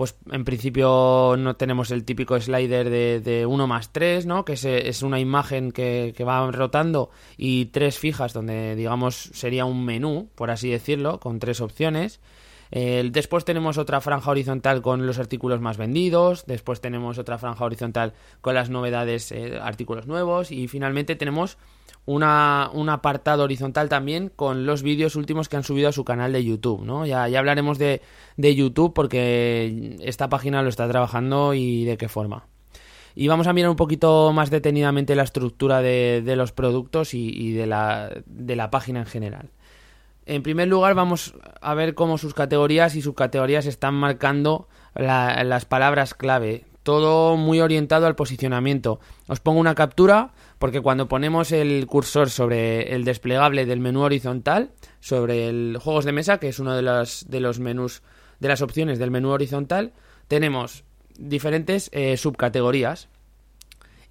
pues 0.01 0.17
en 0.33 0.47
principio 0.47 1.35
no 1.39 1.57
tenemos 1.57 1.91
el 1.91 2.05
típico 2.05 2.41
slider 2.41 2.89
de, 2.89 3.21
de 3.21 3.45
1 3.45 3.67
más 3.67 3.93
3, 3.93 4.25
¿no? 4.25 4.47
Que 4.47 4.55
es, 4.55 5.03
una 5.03 5.21
imagen 5.21 5.73
que, 5.73 6.15
va 6.27 6.51
rotando 6.51 7.11
y 7.37 7.67
tres 7.67 7.99
fijas 7.99 8.33
donde, 8.33 8.77
digamos, 8.77 9.29
sería 9.35 9.67
un 9.67 9.85
menú, 9.85 10.31
por 10.37 10.51
así 10.51 10.71
decirlo, 10.71 11.21
con 11.21 11.39
tres 11.39 11.61
opciones. 11.61 12.19
después 12.71 13.45
tenemos 13.45 13.77
otra 13.77 14.01
franja 14.01 14.31
horizontal 14.31 14.81
con 14.81 15.07
los 15.07 15.19
artículos 15.19 15.61
más 15.61 15.77
vendidos, 15.77 16.47
después 16.47 16.81
tenemos 16.81 17.19
otra 17.19 17.37
franja 17.37 17.63
horizontal 17.67 18.15
con 18.41 18.55
las 18.55 18.71
novedades, 18.71 19.31
eh, 19.33 19.59
artículos 19.63 20.07
nuevos 20.07 20.51
y 20.51 20.67
finalmente 20.67 21.15
tenemos 21.15 21.59
una, 22.07 22.71
un 22.73 22.89
apartado 22.89 23.45
horizontal 23.45 23.89
también 23.89 24.31
con 24.35 24.67
los 24.67 24.83
vídeos 24.83 25.17
últimos 25.17 25.49
que 25.49 25.57
han 25.57 25.65
subido 25.65 25.89
a 25.89 25.93
su 25.93 26.05
canal 26.05 26.33
de 26.33 26.45
YouTube, 26.45 26.83
¿no? 26.85 27.07
Ya, 27.07 27.29
ya 27.29 27.39
hablaremos 27.39 27.79
de, 27.79 28.03
de 28.37 28.55
YouTube 28.55 28.95
porque 28.95 29.97
esta 30.01 30.29
página 30.29 30.63
lo 30.63 30.69
está 30.69 30.89
trabajando 30.89 31.55
y 31.55 31.85
de 31.85 31.97
qué 31.97 32.09
forma. 32.09 32.47
Y 33.15 33.29
vamos 33.29 33.47
a 33.47 33.53
mirar 33.53 33.71
un 33.71 33.77
poquito 33.77 34.33
más 34.33 34.51
detenidamente 34.51 35.15
la 35.15 35.25
estructura 35.25 35.83
de, 35.83 36.23
de 36.25 36.37
los 36.37 36.53
productos 36.53 37.13
y, 37.13 37.53
de, 37.53 37.67
la, 37.67 38.11
de 38.27 38.57
la 38.57 38.71
página 38.71 39.01
en 39.01 39.07
general. 39.07 39.51
En 40.27 40.43
primer 40.43 40.69
lugar, 40.69 40.95
vamos 40.95 41.35
a 41.61 41.75
ver 41.75 41.95
cómo 41.95 42.19
sus 42.19 42.35
categorías 42.35 42.95
y 42.95 43.03
subcategorías 43.03 43.67
están 43.67 43.95
marcando 43.95 44.69
las 44.95 45.65
palabras 45.65 46.15
clave. 46.15 46.65
Todo 46.83 47.37
muy 47.37 47.61
orientado 47.61 48.07
al 48.07 48.17
posicionamiento. 48.17 49.01
Os 49.29 49.41
pongo 49.41 49.61
una 49.61 49.75
captura 49.75 50.33
porque 50.59 50.81
cuando 50.81 51.09
ponemos 51.09 51.53
el 51.53 51.87
cursor 51.87 52.31
sobre 52.31 52.95
el 52.95 53.05
desplegable 53.05 53.67
del 53.67 53.81
menú 53.81 54.03
horizontal, 54.03 54.73
sobre 55.01 55.49
el 55.49 55.79
juegos 55.81 56.05
de 56.05 56.13
mesa, 56.13 56.39
que 56.39 56.49
es 56.49 56.59
uno 56.59 56.75
de 56.75 56.83
los, 56.83 57.27
de 57.29 57.41
los 57.41 57.59
menús, 57.59 58.03
de 58.39 58.49
las 58.49 58.63
opciones 58.63 58.99
del 58.99 59.11
menú 59.11 59.31
horizontal, 59.31 59.93
tenemos 60.29 60.85
diferentes 61.19 61.91
eh, 61.93 62.17
subcategorías. 62.17 63.09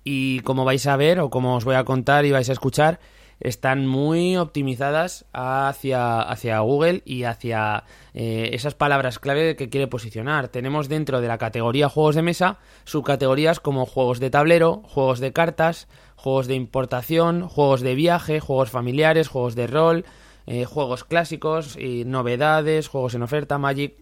Y 0.03 0.39
como 0.41 0.65
vais 0.65 0.85
a 0.87 0.95
ver, 0.95 1.19
o 1.19 1.29
como 1.29 1.55
os 1.55 1.65
voy 1.65 1.75
a 1.75 1.83
contar 1.83 2.25
y 2.25 2.31
vais 2.31 2.49
a 2.49 2.53
escuchar, 2.53 2.99
están 3.39 3.87
muy 3.87 4.37
optimizadas 4.37 5.25
hacia, 5.33 6.21
hacia 6.21 6.59
Google 6.59 7.01
y 7.05 7.23
hacia 7.23 7.83
eh, 8.13 8.49
esas 8.53 8.75
palabras 8.75 9.19
clave 9.19 9.55
que 9.55 9.69
quiere 9.69 9.87
posicionar. 9.87 10.49
Tenemos 10.49 10.89
dentro 10.89 11.21
de 11.21 11.27
la 11.27 11.37
categoría 11.37 11.89
juegos 11.89 12.15
de 12.15 12.21
mesa 12.21 12.59
subcategorías 12.83 13.59
como 13.59 13.85
juegos 13.85 14.19
de 14.19 14.29
tablero, 14.29 14.81
juegos 14.83 15.19
de 15.19 15.31
cartas, 15.31 15.87
juegos 16.15 16.47
de 16.47 16.55
importación, 16.55 17.47
juegos 17.47 17.81
de 17.81 17.95
viaje, 17.95 18.39
juegos 18.39 18.71
familiares, 18.71 19.29
juegos 19.29 19.55
de 19.55 19.67
rol, 19.67 20.05
eh, 20.45 20.65
juegos 20.65 21.03
clásicos 21.05 21.77
y 21.77 22.03
novedades, 22.05 22.87
juegos 22.87 23.13
en 23.13 23.23
oferta, 23.23 23.57
Magic, 23.57 23.93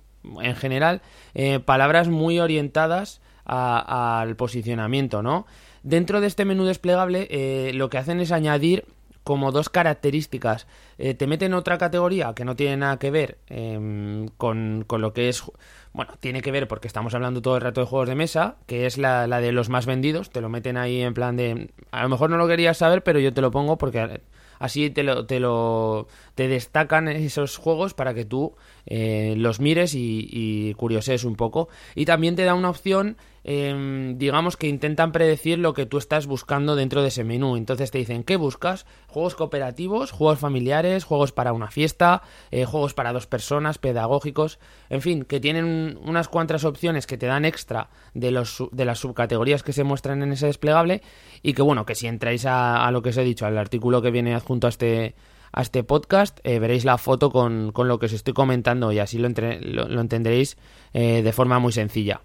en 0.41 0.55
general, 0.55 1.01
eh, 1.35 1.59
palabras 1.59 2.07
muy 2.07 2.39
orientadas 2.39 3.21
al 3.45 4.35
posicionamiento, 4.35 5.21
¿no? 5.21 5.45
Dentro 5.83 6.19
de 6.19 6.27
este 6.27 6.43
menú 6.43 6.65
desplegable, 6.65 7.71
lo 7.73 7.89
que 7.89 7.97
hacen 7.97 8.19
es 8.19 8.33
añadir 8.33 8.83
como 9.27 9.51
dos 9.51 9.67
características. 9.67 10.67
Eh, 10.97 11.13
te 11.13 11.27
meten 11.27 11.53
otra 11.53 11.77
categoría 11.77 12.33
que 12.33 12.45
no 12.45 12.55
tiene 12.55 12.77
nada 12.77 12.97
que 12.97 13.11
ver 13.11 13.39
em, 13.47 14.29
con, 14.37 14.85
con, 14.87 15.01
lo 15.01 15.11
que 15.11 15.27
es... 15.27 15.43
Bueno, 15.91 16.13
tiene 16.21 16.41
que 16.41 16.49
ver 16.49 16.69
porque 16.69 16.87
estamos 16.87 17.13
hablando 17.13 17.41
todo 17.41 17.57
el 17.57 17.61
rato 17.61 17.81
de 17.81 17.87
juegos 17.87 18.07
de 18.07 18.15
mesa, 18.15 18.55
que 18.67 18.85
es 18.85 18.97
la, 18.97 19.27
la 19.27 19.41
de 19.41 19.51
los 19.51 19.67
más 19.67 19.85
vendidos. 19.85 20.29
Te 20.29 20.39
lo 20.39 20.47
meten 20.47 20.77
ahí 20.77 21.01
en 21.01 21.13
plan 21.13 21.35
de... 21.35 21.71
A 21.91 22.03
lo 22.03 22.07
mejor 22.07 22.29
no 22.29 22.37
lo 22.37 22.47
querías 22.47 22.77
saber, 22.77 23.03
pero 23.03 23.19
yo 23.19 23.33
te 23.33 23.41
lo 23.41 23.51
pongo 23.51 23.77
porque 23.77 24.21
así 24.59 24.89
te 24.91 25.03
lo, 25.03 25.25
te 25.25 25.41
lo 25.41 26.07
te 26.37 26.47
destacan 26.47 27.07
esos 27.07 27.57
juegos 27.57 27.95
para 27.95 28.13
que 28.13 28.23
tú 28.23 28.55
eh, 28.85 29.33
los 29.37 29.59
mires 29.59 29.95
y, 29.95 30.75
curiosees 30.75 31.23
un 31.23 31.35
poco. 31.35 31.67
Y 31.95 32.05
también 32.05 32.35
te 32.35 32.43
da 32.43 32.53
una 32.53 32.69
opción 32.69 33.17
Em, 33.49 34.17
digamos 34.17 34.57
que 34.57 34.67
intentan 34.67 35.13
predecir 35.13 35.57
lo 35.57 35.73
que 35.73 35.85
tú 35.85 35.97
estás 35.97 36.27
buscando 36.27 36.75
dentro 36.75 37.01
de 37.01 37.07
ese 37.07 37.23
menú. 37.23 37.55
Entonces 37.55 37.91
te 37.91 37.97
dicen, 37.97 38.25
¿qué 38.25 38.35
buscas? 38.35 38.85
Juegos 39.07 39.35
cooperativos, 39.35 40.11
juegos 40.11 40.37
familiares, 40.37 41.05
juegos 41.05 41.31
para 41.31 41.53
una 41.53 41.71
fiesta, 41.71 42.23
eh, 42.51 42.65
juegos 42.65 42.93
para 42.93 43.13
dos 43.13 43.25
personas, 43.25 43.77
pedagógicos, 43.77 44.59
en 44.89 45.01
fin, 45.01 45.23
que 45.23 45.39
tienen 45.39 45.97
unas 46.03 46.27
cuantas 46.27 46.65
opciones 46.65 47.07
que 47.07 47.17
te 47.17 47.25
dan 47.25 47.45
extra 47.45 47.89
de, 48.13 48.31
los, 48.31 48.65
de 48.73 48.83
las 48.83 48.99
subcategorías 48.99 49.63
que 49.63 49.71
se 49.71 49.85
muestran 49.85 50.21
en 50.23 50.33
ese 50.33 50.47
desplegable 50.47 51.01
y 51.41 51.53
que 51.53 51.61
bueno, 51.61 51.85
que 51.85 51.95
si 51.95 52.07
entráis 52.07 52.45
a, 52.45 52.91
lo 52.91 53.01
que 53.01 53.11
os 53.11 53.17
he 53.17 53.23
dicho, 53.23 53.45
al 53.45 53.57
artículo 53.57 54.01
que 54.01 54.11
viene 54.11 54.35
adjunto 54.35 54.67
a 54.67 54.71
este 54.71 55.15
a 55.51 55.61
este 55.61 55.83
podcast, 55.83 56.39
eh, 56.43 56.59
veréis 56.59 56.85
la 56.85 56.97
foto 56.97 57.31
con, 57.31 57.71
con, 57.71 57.87
lo 57.87 57.99
que 57.99 58.07
os 58.07 58.13
estoy 58.13 58.33
comentando 58.33 58.91
y 58.91 58.99
así 58.99 59.17
lo, 59.17 59.29
lo, 59.29 60.01
entenderéis 60.01 60.57
eh, 60.93 61.21
de 61.23 61.31
forma 61.31 61.59
muy 61.59 61.71
sencilla. 61.71 62.21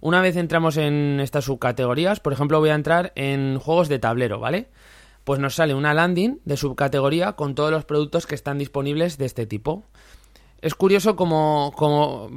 Una 0.00 0.20
vez 0.20 0.36
entramos 0.36 0.76
en 0.76 1.20
estas 1.20 1.46
subcategorías, 1.46 2.20
por 2.20 2.32
ejemplo, 2.32 2.60
voy 2.60 2.70
a 2.70 2.74
entrar 2.74 3.12
en 3.14 3.58
juegos 3.58 3.88
de 3.88 3.98
tablero, 3.98 4.38
¿vale? 4.38 4.68
Pues 5.24 5.40
nos 5.40 5.54
sale 5.54 5.74
una 5.74 5.94
landing 5.94 6.40
de 6.44 6.56
subcategoría 6.58 7.32
con 7.32 7.54
todos 7.54 7.70
los 7.70 7.86
productos 7.86 8.26
que 8.26 8.34
están 8.34 8.58
disponibles 8.58 9.16
de 9.16 9.24
este 9.24 9.46
tipo. 9.46 9.84
Es 10.64 10.74
curioso 10.74 11.14
como, 11.14 11.74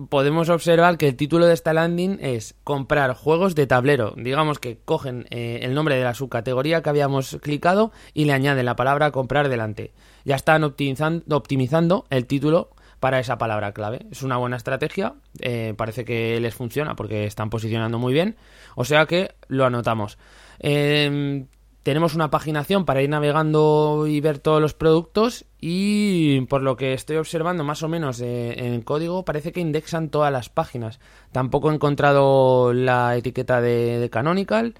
podemos 0.09 0.49
observar 0.49 0.97
que 0.97 1.07
el 1.07 1.15
título 1.15 1.45
de 1.45 1.53
esta 1.53 1.71
landing 1.71 2.17
es 2.19 2.55
comprar 2.65 3.13
juegos 3.13 3.55
de 3.55 3.67
tablero. 3.67 4.15
Digamos 4.17 4.59
que 4.59 4.79
cogen 4.83 5.27
eh, 5.29 5.59
el 5.61 5.73
nombre 5.73 5.95
de 5.95 6.03
la 6.03 6.13
subcategoría 6.13 6.81
que 6.81 6.89
habíamos 6.89 7.37
clicado 7.41 7.93
y 8.13 8.25
le 8.25 8.33
añaden 8.33 8.65
la 8.65 8.75
palabra 8.75 9.11
comprar 9.11 9.47
delante. 9.47 9.93
Ya 10.25 10.35
están 10.35 10.65
optimizando, 10.65 12.05
el 12.09 12.25
título 12.25 12.71
para 12.99 13.21
esa 13.21 13.37
palabra 13.37 13.71
clave. 13.71 14.05
Es 14.11 14.23
una 14.23 14.35
buena 14.35 14.57
estrategia, 14.57 15.13
eh, 15.39 15.73
parece 15.77 16.03
que 16.03 16.37
les 16.41 16.53
funciona 16.53 16.97
porque 16.97 17.27
están 17.27 17.49
posicionando 17.49 17.97
muy 17.97 18.11
bien, 18.11 18.35
o 18.75 18.83
sea 18.83 19.05
que 19.05 19.35
lo 19.47 19.63
anotamos. 19.63 20.17
Em, 20.59 21.47
tenemos 21.87 22.15
una 22.15 22.29
paginación 22.29 22.83
para 22.83 23.01
ir 23.01 23.07
navegando 23.07 24.07
y 24.09 24.19
ver 24.19 24.39
todos 24.39 24.61
los 24.61 24.73
productos 24.73 25.45
y 25.61 26.41
por 26.47 26.61
lo 26.61 26.75
que 26.75 26.91
estoy 26.91 27.15
observando 27.15 27.63
más 27.63 27.81
o 27.81 27.87
menos 27.87 28.19
en 28.19 28.81
código 28.81 29.23
parece 29.23 29.53
que 29.53 29.61
indexan 29.61 30.09
todas 30.09 30.29
las 30.29 30.49
páginas. 30.49 30.99
Tampoco 31.31 31.71
he 31.71 31.75
encontrado 31.75 32.73
la 32.73 33.15
etiqueta 33.15 33.61
de 33.61 34.09
Canonical. 34.11 34.73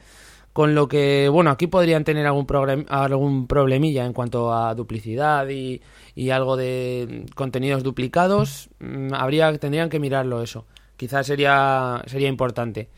Con 0.52 0.76
lo 0.76 0.90
que, 0.90 1.30
bueno, 1.30 1.50
aquí 1.50 1.68
podrían 1.68 2.04
tener 2.04 2.26
algún, 2.26 2.46
algún 2.90 3.48
problemilla 3.48 4.06
en 4.06 4.12
cuanto 4.12 4.54
a 4.54 4.76
duplicidad 4.76 5.48
y, 5.48 5.82
algo 6.30 6.58
de 6.58 7.26
contenidos 7.36 7.84
duplicados. 7.84 8.68
Mm, 8.80 9.14
habría, 9.14 9.58
tendrían 9.60 9.90
que 9.90 10.02
mirarlo 10.02 10.42
eso. 10.42 10.66
Quizás 10.98 11.26
sería, 11.26 12.04
sería 12.06 12.28
importante. 12.28 12.90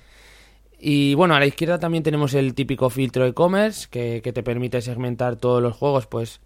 Y 0.79 1.13
bueno, 1.15 1.35
a 1.35 1.39
la 1.39 1.45
izquierda 1.45 1.79
también 1.79 2.03
tenemos 2.03 2.33
el 2.33 2.53
típico 2.53 2.89
filtro 2.89 3.25
e-commerce 3.25 3.87
que, 3.89 4.21
que 4.23 4.33
te 4.33 4.43
permite 4.43 4.81
segmentar 4.81 5.35
todos 5.35 5.61
los 5.61 5.75
juegos. 5.75 6.07
Pues, 6.07 6.41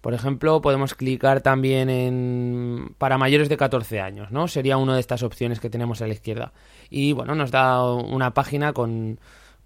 por 0.00 0.14
ejemplo, 0.14 0.60
podemos 0.60 0.94
clicar 0.94 1.40
también 1.40 1.88
en 1.88 2.94
para 2.98 3.18
mayores 3.18 3.48
de 3.48 3.56
14 3.56 4.00
años, 4.00 4.30
¿no? 4.30 4.46
Sería 4.46 4.76
una 4.76 4.94
de 4.94 5.00
estas 5.00 5.22
opciones 5.22 5.58
que 5.60 5.70
tenemos 5.70 6.02
a 6.02 6.06
la 6.06 6.12
izquierda. 6.12 6.52
Y 6.90 7.12
bueno, 7.12 7.34
nos 7.34 7.50
da 7.50 7.82
una 7.92 8.34
página 8.34 8.72
con 8.72 9.18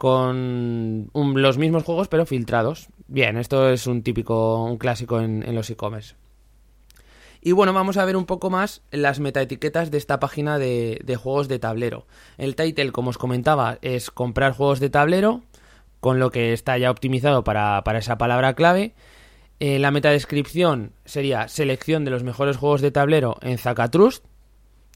con 0.02 1.10
los 1.12 1.58
mismos 1.58 1.84
juegos 1.84 2.08
pero 2.08 2.26
filtrados. 2.26 2.88
Bien, 3.06 3.36
esto 3.36 3.70
es 3.70 3.86
un 3.86 4.02
típico, 4.02 4.64
un 4.64 4.76
clásico 4.76 5.20
en, 5.20 5.54
los 5.54 5.70
e-commerce. 5.70 6.16
Y 7.44 7.50
bueno, 7.50 7.72
vamos 7.72 7.96
a 7.96 8.04
ver 8.04 8.16
un 8.16 8.24
poco 8.24 8.50
más 8.50 8.82
las 8.92 9.18
metaetiquetas 9.18 9.90
de 9.90 9.98
esta 9.98 10.20
página 10.20 10.60
de, 10.60 11.18
juegos 11.20 11.48
de 11.48 11.58
tablero. 11.58 12.06
El 12.38 12.54
title, 12.54 12.92
como 12.92 13.10
os 13.10 13.18
comentaba, 13.18 13.78
es 13.82 14.12
comprar 14.12 14.52
juegos 14.52 14.78
de 14.78 14.90
tablero, 14.90 15.42
con 15.98 16.20
lo 16.20 16.30
que 16.30 16.52
está 16.52 16.78
ya 16.78 16.90
optimizado 16.90 17.42
para, 17.42 17.82
esa 17.98 18.16
palabra 18.16 18.54
clave. 18.54 18.94
Eh, 19.58 19.80
la 19.80 19.90
metadescripción 19.90 20.92
sería 21.04 21.48
selección 21.48 22.04
de 22.04 22.12
los 22.12 22.22
mejores 22.22 22.56
juegos 22.56 22.80
de 22.80 22.92
tablero 22.92 23.36
en 23.42 23.58
Zacatrust 23.58 24.24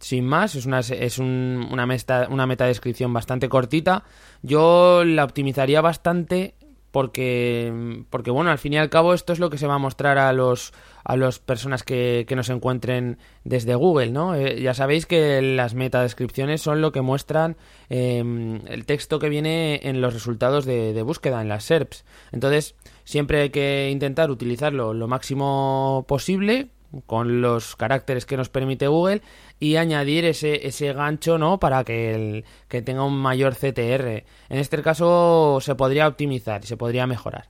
sin 0.01 0.27
más, 0.27 0.55
es 0.55 0.67
una, 0.67 0.81
es 0.81 1.19
una, 1.19 1.87
meta, 1.87 2.29
una 2.31 2.47
metadescripción 2.47 3.13
bastante 3.13 3.49
cortita. 3.49 4.05
Yo 4.43 5.05
la 5.05 5.25
optimizaría 5.25 5.81
bastante 5.81 6.55
porque, 6.97 8.07
porque, 8.09 8.31
bueno, 8.31 8.51
al 8.51 8.57
fin 8.57 8.73
y 8.73 8.79
al 8.79 8.89
cabo 8.89 9.13
esto 9.13 9.35
es 9.35 9.39
lo 9.39 9.51
que 9.51 9.59
se 9.59 9.67
va 9.67 9.75
a 9.75 9.79
mostrar 9.79 10.17
a 10.17 10.33
los 10.33 10.73
a 11.05 11.19
las 11.19 11.39
personas 11.39 11.83
que, 11.83 12.25
que 12.27 12.35
nos 12.37 12.49
encuentren 12.49 13.19
desde 13.45 13.75
Google, 13.75 14.13
¿no? 14.13 14.35
Eh, 14.35 14.63
ya 14.63 14.73
sabéis 14.73 15.05
que 15.05 15.43
las 15.43 15.75
metadescripciones 15.75 16.63
son 16.63 16.81
lo 16.81 16.93
que 16.93 17.03
muestran 17.03 17.59
em, 17.91 18.63
el 18.67 18.87
texto 18.87 19.19
que 19.19 19.29
viene 19.29 19.81
en 19.83 20.01
los 20.01 20.15
resultados 20.15 20.65
de, 20.65 20.95
de, 20.95 21.03
búsqueda, 21.03 21.43
en 21.43 21.51
las 21.51 21.65
SERPs. 21.65 22.07
Entonces, 22.33 22.77
siempre 23.05 23.43
hay 23.43 23.51
que 23.51 23.91
intentar 23.93 24.31
utilizarlo 24.31 24.95
lo 24.95 25.07
máximo 25.07 26.07
posible 26.09 26.71
con 27.07 27.41
los 27.41 27.77
caracteres 27.77 28.27
que 28.27 28.37
nos 28.37 28.49
permite 28.49 28.89
Google 28.89 29.23
y 29.61 29.77
añadir 29.77 30.25
ese, 30.25 30.67
ese 30.67 30.93
gancho 30.93 31.39
¿no? 31.39 31.59
para 31.59 31.85
que, 31.85 32.15
el, 32.15 32.45
que 32.69 32.83
tenga 32.83 33.05
un 33.05 33.17
mayor 33.17 33.55
CTR. 33.55 34.25
En 34.49 34.59
este 34.59 34.83
caso 34.83 35.59
se 35.61 35.75
podría 35.75 36.09
optimizar 36.09 36.63
y 36.65 36.67
se 36.67 36.77
podría 36.77 37.07
mejorar. 37.07 37.49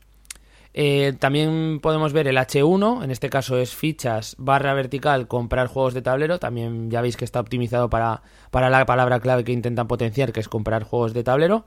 Eh, 0.79 1.15
también 1.19 1.81
podemos 1.81 2.13
ver 2.13 2.29
el 2.29 2.37
H1, 2.37 3.03
en 3.03 3.11
este 3.11 3.31
caso 3.31 3.57
es 3.57 3.75
fichas 3.75 4.37
barra 4.39 4.75
vertical 4.75 5.27
comprar 5.27 5.69
juegos 5.69 5.95
de 5.95 6.03
tablero, 6.03 6.39
también 6.39 6.91
ya 6.91 7.01
veis 7.01 7.17
que 7.17 7.25
está 7.25 7.41
optimizado 7.41 7.89
para, 7.89 8.21
para 8.51 8.69
la 8.69 8.85
palabra 8.85 9.19
clave 9.21 9.43
que 9.43 9.53
intentan 9.53 9.89
potenciar, 9.89 10.33
que 10.33 10.41
es 10.41 10.51
comprar 10.51 10.83
juegos 10.83 11.15
de 11.15 11.25
tablero. 11.25 11.65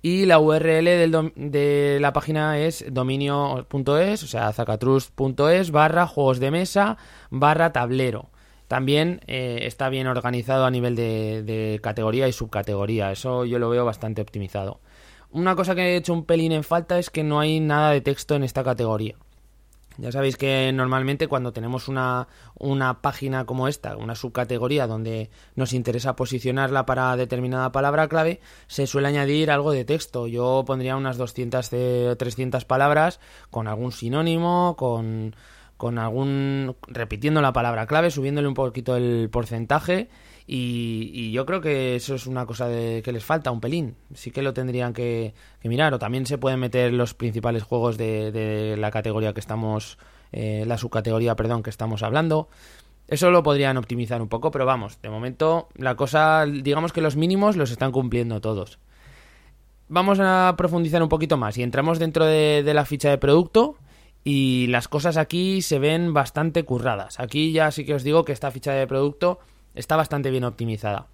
Y 0.00 0.26
la 0.26 0.38
URL 0.38 1.10
de 1.34 1.98
la 2.00 2.12
página 2.12 2.58
es 2.58 2.84
dominio.es, 2.88 4.22
o 4.22 4.26
sea, 4.26 4.52
zacatrus.es 4.52 5.70
barra 5.72 6.06
juegos 6.06 6.38
de 6.38 6.50
mesa 6.52 6.96
barra 7.30 7.72
tablero. 7.72 8.30
También 8.68 9.20
eh, 9.26 9.60
está 9.62 9.88
bien 9.88 10.06
organizado 10.06 10.66
a 10.66 10.70
nivel 10.70 10.94
de, 10.94 11.42
de, 11.42 11.80
categoría 11.82 12.28
y 12.28 12.32
subcategoría. 12.32 13.10
Eso 13.10 13.44
yo 13.44 13.58
lo 13.58 13.70
veo 13.70 13.84
bastante 13.84 14.22
optimizado. 14.22 14.80
Una 15.30 15.56
cosa 15.56 15.74
que 15.74 15.82
he 15.82 15.96
hecho 15.96 16.12
un 16.12 16.24
pelín 16.24 16.52
en 16.52 16.64
falta 16.64 16.98
es 16.98 17.10
que 17.10 17.24
no 17.24 17.40
hay 17.40 17.60
nada 17.60 17.90
de 17.90 18.00
texto 18.00 18.34
en 18.34 18.44
esta 18.44 18.62
categoría. 18.62 19.16
Ya 19.98 20.12
sabéis 20.12 20.36
que 20.36 20.70
normalmente 20.72 21.26
cuando 21.26 21.52
tenemos 21.52 21.88
una, 21.88 22.28
una 22.54 23.02
página 23.02 23.46
como 23.46 23.66
esta, 23.66 23.96
una 23.96 24.14
subcategoría 24.14 24.86
donde 24.86 25.28
nos 25.56 25.72
interesa 25.72 26.14
posicionarla 26.14 26.86
para 26.86 27.16
determinada 27.16 27.72
palabra 27.72 28.06
clave, 28.08 28.40
se 28.68 28.86
suele 28.86 29.08
añadir 29.08 29.50
algo 29.50 29.72
de 29.72 29.84
texto. 29.84 30.28
Yo 30.28 30.62
pondría 30.64 30.96
unas 30.96 31.16
200 31.16 31.72
o 31.72 32.16
300 32.16 32.64
palabras 32.64 33.18
con 33.50 33.66
algún 33.66 33.90
sinónimo, 33.90 34.76
con, 34.78 35.34
con 35.76 35.98
algún 35.98 36.76
repitiendo 36.86 37.42
la 37.42 37.52
palabra 37.52 37.86
clave, 37.86 38.12
subiéndole 38.12 38.46
un 38.46 38.54
poquito 38.54 38.94
el 38.94 39.28
porcentaje 39.32 40.08
y, 40.50 41.30
yo 41.30 41.44
creo 41.44 41.60
que 41.60 41.94
eso 41.94 42.14
es 42.14 42.26
una 42.26 42.46
cosa 42.46 42.68
de, 42.68 43.02
que 43.02 43.12
les 43.12 43.22
falta 43.22 43.50
un 43.50 43.60
pelín. 43.60 43.96
Sí 44.14 44.30
que 44.30 44.40
lo 44.40 44.54
tendrían 44.54 44.94
que, 44.94 45.34
mirar. 45.62 45.92
O 45.92 45.98
también 45.98 46.24
se 46.24 46.38
pueden 46.38 46.58
meter 46.58 46.94
los 46.94 47.12
principales 47.12 47.62
juegos 47.62 47.98
de, 47.98 48.74
la 48.78 48.90
categoría 48.90 49.34
que 49.34 49.40
estamos, 49.40 49.98
eh, 50.32 50.64
la 50.66 50.78
subcategoría, 50.78 51.36
perdón, 51.36 51.62
que 51.62 51.68
estamos 51.68 52.02
hablando. 52.02 52.48
Eso 53.08 53.30
lo 53.30 53.42
podrían 53.42 53.76
optimizar 53.76 54.22
un 54.22 54.28
poco, 54.28 54.50
pero 54.50 54.64
vamos, 54.64 55.00
de 55.02 55.10
momento 55.10 55.68
la 55.76 55.96
cosa, 55.96 56.46
digamos 56.46 56.94
que 56.94 57.02
los 57.02 57.16
mínimos 57.16 57.56
los 57.56 57.70
están 57.70 57.92
cumpliendo 57.92 58.40
todos. 58.40 58.78
Vamos 59.88 60.18
a 60.18 60.54
profundizar 60.56 61.02
un 61.02 61.08
poquito 61.10 61.36
más 61.36 61.58
y 61.58 61.62
entramos 61.62 61.98
dentro 61.98 62.24
de, 62.24 62.62
de 62.62 62.74
la 62.74 62.86
ficha 62.86 63.10
de 63.10 63.18
producto 63.18 63.76
y 64.24 64.66
las 64.68 64.88
cosas 64.88 65.16
aquí 65.16 65.62
se 65.62 65.78
ven 65.78 66.12
bastante 66.14 66.64
curradas. 66.64 67.20
Aquí 67.20 67.52
ya 67.52 67.70
sí 67.70 67.84
que 67.84 67.94
os 67.94 68.02
digo 68.02 68.24
que 68.24 68.32
esta 68.32 68.50
ficha 68.50 68.72
de 68.72 68.86
producto 68.86 69.40
está 69.78 69.96
bastante 69.96 70.30
bien 70.30 70.44
optimizada. 70.44 71.06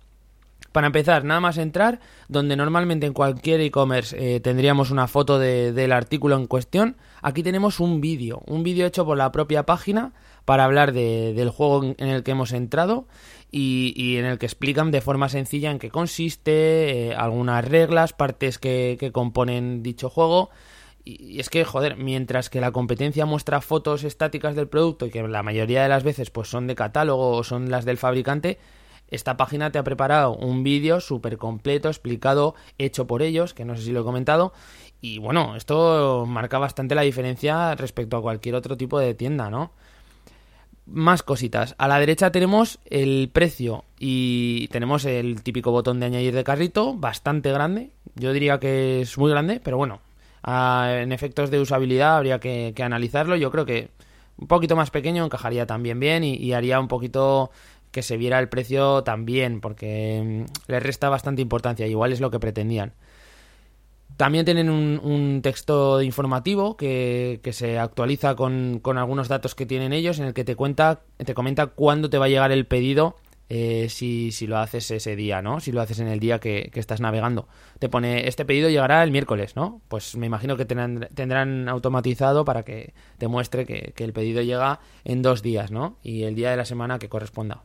Para 0.73 0.89
empezar, 0.89 1.25
nada 1.25 1.39
más 1.39 1.57
entrar, 1.57 2.01
donde 2.29 2.57
normalmente 2.57 3.07
en 3.07 3.13
cualquier 3.13 3.61
e-commerce 3.61 4.17
eh, 4.19 4.41
tendríamos 4.41 4.91
una 4.91 5.07
foto 5.07 5.39
del 5.39 5.93
artículo 5.93 6.35
en 6.37 6.49
cuestión, 6.49 6.97
aquí 7.23 7.45
tenemos 7.45 7.79
un 7.79 8.01
vídeo, 8.01 8.43
un 8.47 8.65
vídeo 8.65 8.85
hecho 8.85 9.05
por 9.05 9.17
la 9.17 9.31
propia 9.31 9.63
página 9.67 10.13
para 10.45 10.65
hablar 10.65 10.93
del 10.93 11.49
juego 11.51 11.85
en 11.85 12.09
el 12.09 12.25
que 12.25 12.33
hemos 12.33 12.53
entrado 12.53 13.07
y, 13.53 14.17
en 14.17 14.25
el 14.25 14.39
que 14.39 14.47
explican 14.47 14.91
de 14.91 15.01
forma 15.01 15.29
sencilla 15.29 15.71
en 15.71 15.79
qué 15.79 15.91
consiste, 15.91 17.11
eh, 17.11 17.15
algunas 17.15 17.65
reglas, 17.65 18.13
partes 18.13 18.59
que, 18.59 18.97
que 18.99 19.13
componen 19.13 19.85
dicho 19.85 20.11
juego 20.11 20.51
y 21.05 21.39
es 21.39 21.51
que, 21.51 21.65
joder, 21.65 21.97
mientras 21.97 22.49
que 22.49 22.61
la 22.61 22.73
competencia 22.73 23.27
muestra 23.27 23.61
fotos 23.61 24.05
estáticas 24.05 24.57
del 24.57 24.69
producto 24.69 25.07
y 25.07 25.11
que 25.11 25.23
la 25.29 25.43
mayoría 25.43 25.83
de 25.83 25.89
las 25.89 26.03
veces 26.03 26.31
pues 26.31 26.49
son 26.49 26.67
de 26.67 26.75
catálogo 26.75 27.31
o 27.31 27.45
son 27.45 27.71
las 27.71 27.85
del 27.85 27.99
fabricante, 27.99 28.59
esta 29.09 29.37
página 29.37 29.71
te 29.71 29.79
ha 29.79 29.85
preparado 29.85 30.35
un 30.35 30.63
vídeo 30.63 31.01
súper 31.01 31.37
completo, 31.37 31.89
explicado, 31.89 32.55
hecho 32.79 33.07
por 33.07 33.23
ellos, 33.23 33.53
que 33.53 33.65
no 33.65 33.77
sé 33.77 33.83
si 33.83 33.93
lo 33.93 34.01
he 34.01 34.05
comentado. 34.05 34.55
Y 35.03 35.19
bueno, 35.19 35.57
esto 35.57 36.25
marca 36.27 36.59
bastante 36.59 36.95
la 36.95 37.03
diferencia 37.03 37.75
respecto 37.75 38.17
a 38.17 38.23
cualquier 38.23 38.55
otro 38.55 38.77
tipo 38.77 38.99
de 38.99 39.15
tienda, 39.15 39.51
¿no? 39.51 39.73
Más 40.87 41.23
cositas. 41.23 41.75
A 41.77 41.87
la 41.87 42.01
derecha 42.01 42.33
tenemos 42.33 42.79
el 42.87 43.31
precio 43.33 43.85
y 43.99 44.69
tenemos 44.69 45.05
el 45.05 45.43
típico 45.43 45.71
botón 45.71 46.01
de 46.01 46.07
añadir 46.07 46.35
de 46.35 46.45
carrito, 46.45 46.95
bastante 46.95 47.53
grande. 47.53 47.91
Yo 48.15 48.33
diría 48.33 48.59
que 48.59 49.03
es 49.03 49.19
muy 49.19 49.31
grande, 49.31 49.61
pero 49.63 49.77
bueno, 49.77 50.01
en 50.47 51.13
efectos 51.13 51.51
de 51.51 51.61
usabilidad 51.61 52.17
habría 52.17 52.39
que, 52.41 52.75
analizarlo. 52.83 53.37
Yo 53.37 53.51
creo 53.51 53.65
que 53.65 53.91
un 54.37 54.47
poquito 54.47 54.77
más 54.77 54.91
pequeño 54.91 55.25
encajaría 55.25 55.67
también 55.67 56.01
bien 56.01 56.25
y, 56.25 56.53
haría 56.53 56.81
un 56.81 56.89
poquito 56.89 57.51
que 57.91 58.03
se 58.03 58.17
viera 58.17 58.41
el 58.41 58.49
precio 58.49 59.05
también, 59.05 59.61
porque 59.61 60.47
mm, 60.47 60.71
le 60.71 60.81
resta 60.81 61.09
bastante 61.09 61.43
importancia, 61.43 61.87
igual 61.87 62.13
es 62.13 62.21
lo 62.21 62.31
que 62.31 62.41
pretendían. 62.41 62.93
También 64.17 64.45
tienen 64.45 64.69
un, 64.69 65.41
texto 65.43 66.03
informativo 66.03 66.77
que, 66.77 67.41
que 67.43 67.53
se 67.53 67.79
actualiza 67.79 68.37
con, 68.37 68.79
con, 68.81 68.99
algunos 68.99 69.29
datos 69.29 69.55
que 69.55 69.67
tienen 69.67 69.93
ellos, 69.93 70.19
en 70.19 70.27
el 70.27 70.35
que 70.35 70.45
te 70.45 70.57
cuenta, 70.57 71.01
te 71.19 71.35
comenta 71.35 71.67
cuándo 71.67 72.11
te 72.11 72.19
va 72.19 72.27
a 72.27 72.29
llegar 72.29 72.53
el 72.53 72.67
pedido 72.67 73.17
eh, 73.57 73.89
si, 73.89 74.33
si, 74.33 74.49
lo 74.49 74.59
haces 74.59 74.91
ese 74.91 75.15
día, 75.15 75.41
¿no? 75.41 75.61
Si 75.61 75.71
lo 75.71 75.81
haces 75.81 76.01
en 76.01 76.09
el 76.09 76.19
día 76.19 76.41
que, 76.41 76.73
estás 76.75 77.01
navegando. 77.01 77.47
Te 77.79 77.89
pone, 77.89 78.27
este 78.27 78.45
pedido 78.45 78.69
llegará 78.69 79.05
el 79.05 79.13
miércoles, 79.13 79.55
¿no? 79.55 79.81
Pues 79.87 80.17
me 80.17 80.27
imagino 80.27 80.57
que 80.57 80.65
tendrán, 80.65 81.09
tendrán 81.15 81.69
automatizado 81.69 82.45
para 82.45 82.65
que 82.65 82.95
te 83.17 83.29
muestre 83.29 83.65
que, 83.65 83.93
que, 83.95 84.03
el 84.03 84.13
pedido 84.13 84.43
llega 84.43 84.81
en 85.05 85.23
dos 85.23 85.41
días, 85.41 85.71
¿no? 85.71 85.99
Y 86.03 86.25
el 86.25 86.35
día 86.35 86.51
de 86.51 86.57
la 86.57 86.65
semana 86.65 86.99
que 86.99 87.09
corresponda. 87.09 87.63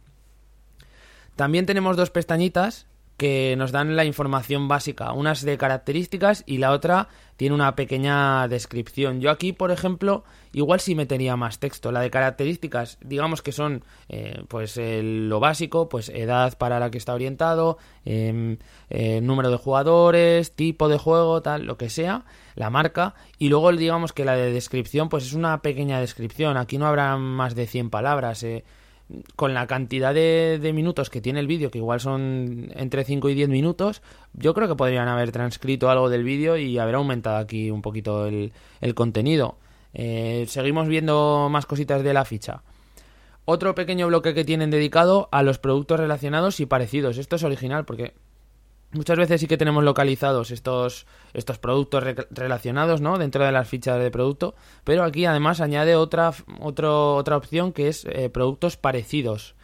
También 1.35 1.65
tenemos 1.65 1.97
dos 1.97 2.11
pestañitas 2.11 2.85
que 3.19 3.53
nos 3.57 3.73
dan 3.73 3.97
la 3.97 4.05
información 4.05 4.69
básica. 4.69 5.11
Una 5.11 5.33
es 5.33 5.43
de 5.43 5.57
características 5.57 6.43
y 6.47 6.57
la 6.57 6.71
otra 6.71 7.09
tiene 7.35 7.53
una 7.53 7.75
pequeña 7.75 8.47
descripción. 8.47 9.19
Yo 9.19 9.29
aquí, 9.29 9.51
por 9.51 9.71
ejemplo, 9.71 10.23
igual 10.53 10.79
sí 10.79 10.95
metería 10.95 11.35
más 11.35 11.59
texto. 11.59 11.91
La 11.91 11.99
de 11.99 12.09
características, 12.09 12.97
digamos 13.01 13.41
que 13.41 13.51
son 13.51 13.83
eh, 14.07 14.41
pues 14.47 14.79
lo 14.81 15.41
básico, 15.41 15.89
pues 15.89 16.07
edad 16.07 16.57
para 16.57 16.79
la 16.79 16.89
que 16.91 16.97
está 16.97 17.13
orientado, 17.13 17.77
em, 18.05 18.57
eh, 18.89 19.19
número 19.21 19.51
de 19.51 19.57
jugadores, 19.57 20.55
tipo 20.55 20.87
de 20.87 20.97
juego, 20.97 21.41
tal, 21.41 21.65
lo 21.65 21.77
que 21.77 21.89
sea, 21.89 22.23
la 22.55 22.69
marca. 22.69 23.15
Y 23.37 23.49
luego 23.49 23.71
digamos 23.73 24.13
que 24.13 24.23
la 24.23 24.37
de 24.37 24.53
descripción, 24.53 25.09
pues 25.09 25.25
es 25.25 25.33
una 25.33 25.61
pequeña 25.61 25.99
descripción. 25.99 26.55
Aquí 26.55 26.77
no 26.77 26.87
habrá 26.87 27.17
más 27.17 27.53
de 27.53 27.67
100 27.67 27.89
palabras. 27.89 28.45
Con 29.35 29.53
la 29.53 29.65
cantidad 29.65 30.13
de, 30.13 30.71
minutos 30.73 31.09
que 31.09 31.21
tiene 31.21 31.39
el 31.39 31.47
vídeo, 31.47 31.71
que 31.71 31.79
igual 31.79 31.99
son 31.99 32.71
entre 32.75 33.03
5 33.03 33.29
y 33.29 33.33
10 33.33 33.49
minutos, 33.49 34.03
yo 34.33 34.53
creo 34.53 34.67
que 34.67 34.75
podrían 34.75 35.07
haber 35.07 35.31
transcrito 35.31 35.89
algo 35.89 36.09
del 36.09 36.23
vídeo 36.23 36.57
y 36.57 36.77
haber 36.77 36.95
aumentado 36.95 37.37
aquí 37.37 37.71
un 37.71 37.81
poquito 37.81 38.27
el, 38.27 38.51
contenido. 38.93 39.57
Eh, 39.93 40.45
seguimos 40.47 40.87
viendo 40.87 41.47
más 41.49 41.65
cositas 41.65 42.03
de 42.03 42.13
la 42.13 42.23
ficha. 42.23 42.61
Otro 43.45 43.73
pequeño 43.73 44.05
bloque 44.05 44.35
que 44.35 44.45
tienen 44.45 44.69
dedicado 44.69 45.27
a 45.31 45.41
los 45.41 45.57
productos 45.57 45.99
relacionados 45.99 46.59
y 46.59 46.67
parecidos. 46.67 47.17
Esto 47.17 47.35
es 47.35 47.43
original 47.43 47.85
porque 47.85 48.13
Muchas 48.91 49.17
veces 49.17 49.39
sí 49.39 49.47
que 49.47 49.57
tenemos 49.57 49.83
localizados 49.83 50.49
estos, 50.49 51.05
estos 51.33 51.59
productos 51.59 52.03
relacionados 52.31 53.01
¿no? 53.01 53.19
dentro 53.19 53.45
de 53.45 53.51
las 53.51 53.67
fichas 53.67 54.01
de 54.01 54.09
producto, 54.09 54.55
pero 54.83 55.03
aquí 55.03 55.25
además 55.25 55.61
añade 55.61 55.95
otra, 55.95 56.33
otra 56.59 57.37
opción 57.37 57.71
que 57.71 57.87
es 57.87 58.05
eh, 58.05 58.29
productos 58.29 58.77
parecidos. 58.77 59.55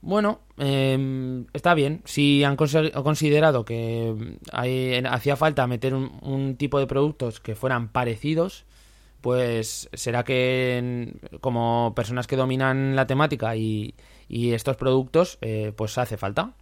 Bueno, 0.00 0.40
em, 0.58 1.46
está 1.52 1.74
bien. 1.74 2.02
Si 2.04 2.44
han 2.44 2.56
considerado 2.56 3.64
que 3.64 4.38
hacía 4.52 5.36
falta 5.36 5.66
meter 5.66 5.94
un, 5.94 6.56
tipo 6.56 6.78
de 6.78 6.86
productos 6.86 7.40
que 7.40 7.54
fueran 7.54 7.88
parecidos, 7.88 8.64
pues 9.20 9.88
será 9.94 10.24
que 10.24 11.14
como 11.40 11.94
personas 11.96 12.26
que 12.26 12.36
dominan 12.36 12.96
la 12.96 13.06
temática 13.06 13.56
y, 13.56 13.94
estos 14.28 14.76
productos, 14.76 15.38
eh, 15.42 15.72
pues 15.76 15.96
hace 15.98 16.16
falta 16.16 16.54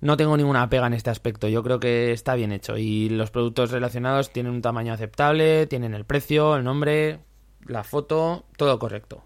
no 0.00 0.16
tengo 0.16 0.36
ninguna 0.36 0.68
pega 0.68 0.86
en 0.86 0.94
este 0.94 1.10
aspecto. 1.10 1.48
Yo 1.48 1.62
creo 1.62 1.80
que 1.80 2.12
está 2.12 2.34
bien 2.34 2.52
hecho 2.52 2.76
y 2.76 3.08
los 3.08 3.30
productos 3.30 3.70
relacionados 3.70 4.30
tienen 4.30 4.52
un 4.52 4.62
tamaño 4.62 4.92
aceptable, 4.92 5.66
tienen 5.66 5.94
el 5.94 6.04
precio, 6.04 6.56
el 6.56 6.64
nombre, 6.64 7.20
la 7.66 7.84
foto, 7.84 8.44
todo 8.56 8.78
correcto. 8.78 9.22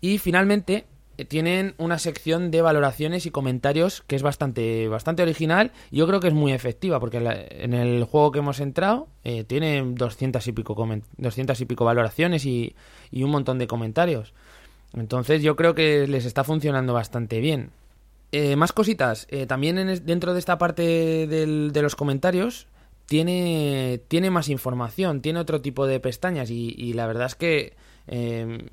Y 0.00 0.18
finalmente 0.18 0.86
eh, 1.18 1.24
tienen 1.24 1.74
una 1.78 1.98
sección 1.98 2.50
de 2.50 2.62
valoraciones 2.62 3.26
y 3.26 3.30
comentarios 3.30 4.02
que 4.06 4.16
es 4.16 4.22
bastante 4.22 4.88
bastante 4.88 5.22
original 5.22 5.70
y 5.90 5.98
yo 5.98 6.06
creo 6.06 6.20
que 6.20 6.28
es 6.28 6.34
muy 6.34 6.52
efectiva 6.52 6.98
porque 6.98 7.18
en 7.18 7.74
el 7.74 8.04
juego 8.04 8.32
que 8.32 8.38
hemos 8.40 8.60
entrado 8.60 9.08
eh, 9.22 9.44
tiene 9.44 9.82
200 9.84 10.46
y 10.46 10.52
pico 10.52 10.74
200 11.18 11.60
y 11.60 11.64
pico 11.66 11.84
valoraciones 11.84 12.46
y, 12.46 12.74
y 13.10 13.22
un 13.22 13.30
montón 13.30 13.58
de 13.58 13.66
comentarios. 13.66 14.34
Entonces 14.94 15.42
yo 15.42 15.54
creo 15.54 15.74
que 15.74 16.06
les 16.06 16.24
está 16.24 16.44
funcionando 16.44 16.92
bastante 16.92 17.40
bien. 17.40 17.70
Eh, 18.32 18.56
más 18.56 18.72
cositas. 18.72 19.26
Eh, 19.30 19.46
también 19.46 19.76
dentro 20.06 20.32
de 20.32 20.38
esta 20.38 20.56
parte 20.56 20.82
de 20.82 21.82
los 21.82 21.94
comentarios 21.94 22.66
tiene, 23.04 24.00
tiene 24.08 24.30
más 24.30 24.48
información, 24.48 25.20
tiene 25.20 25.38
otro 25.38 25.60
tipo 25.60 25.86
de 25.86 26.00
pestañas 26.00 26.48
y, 26.50 26.94
la 26.94 27.06
verdad 27.06 27.26
es 27.26 27.34
que 27.34 27.74
em, 28.06 28.66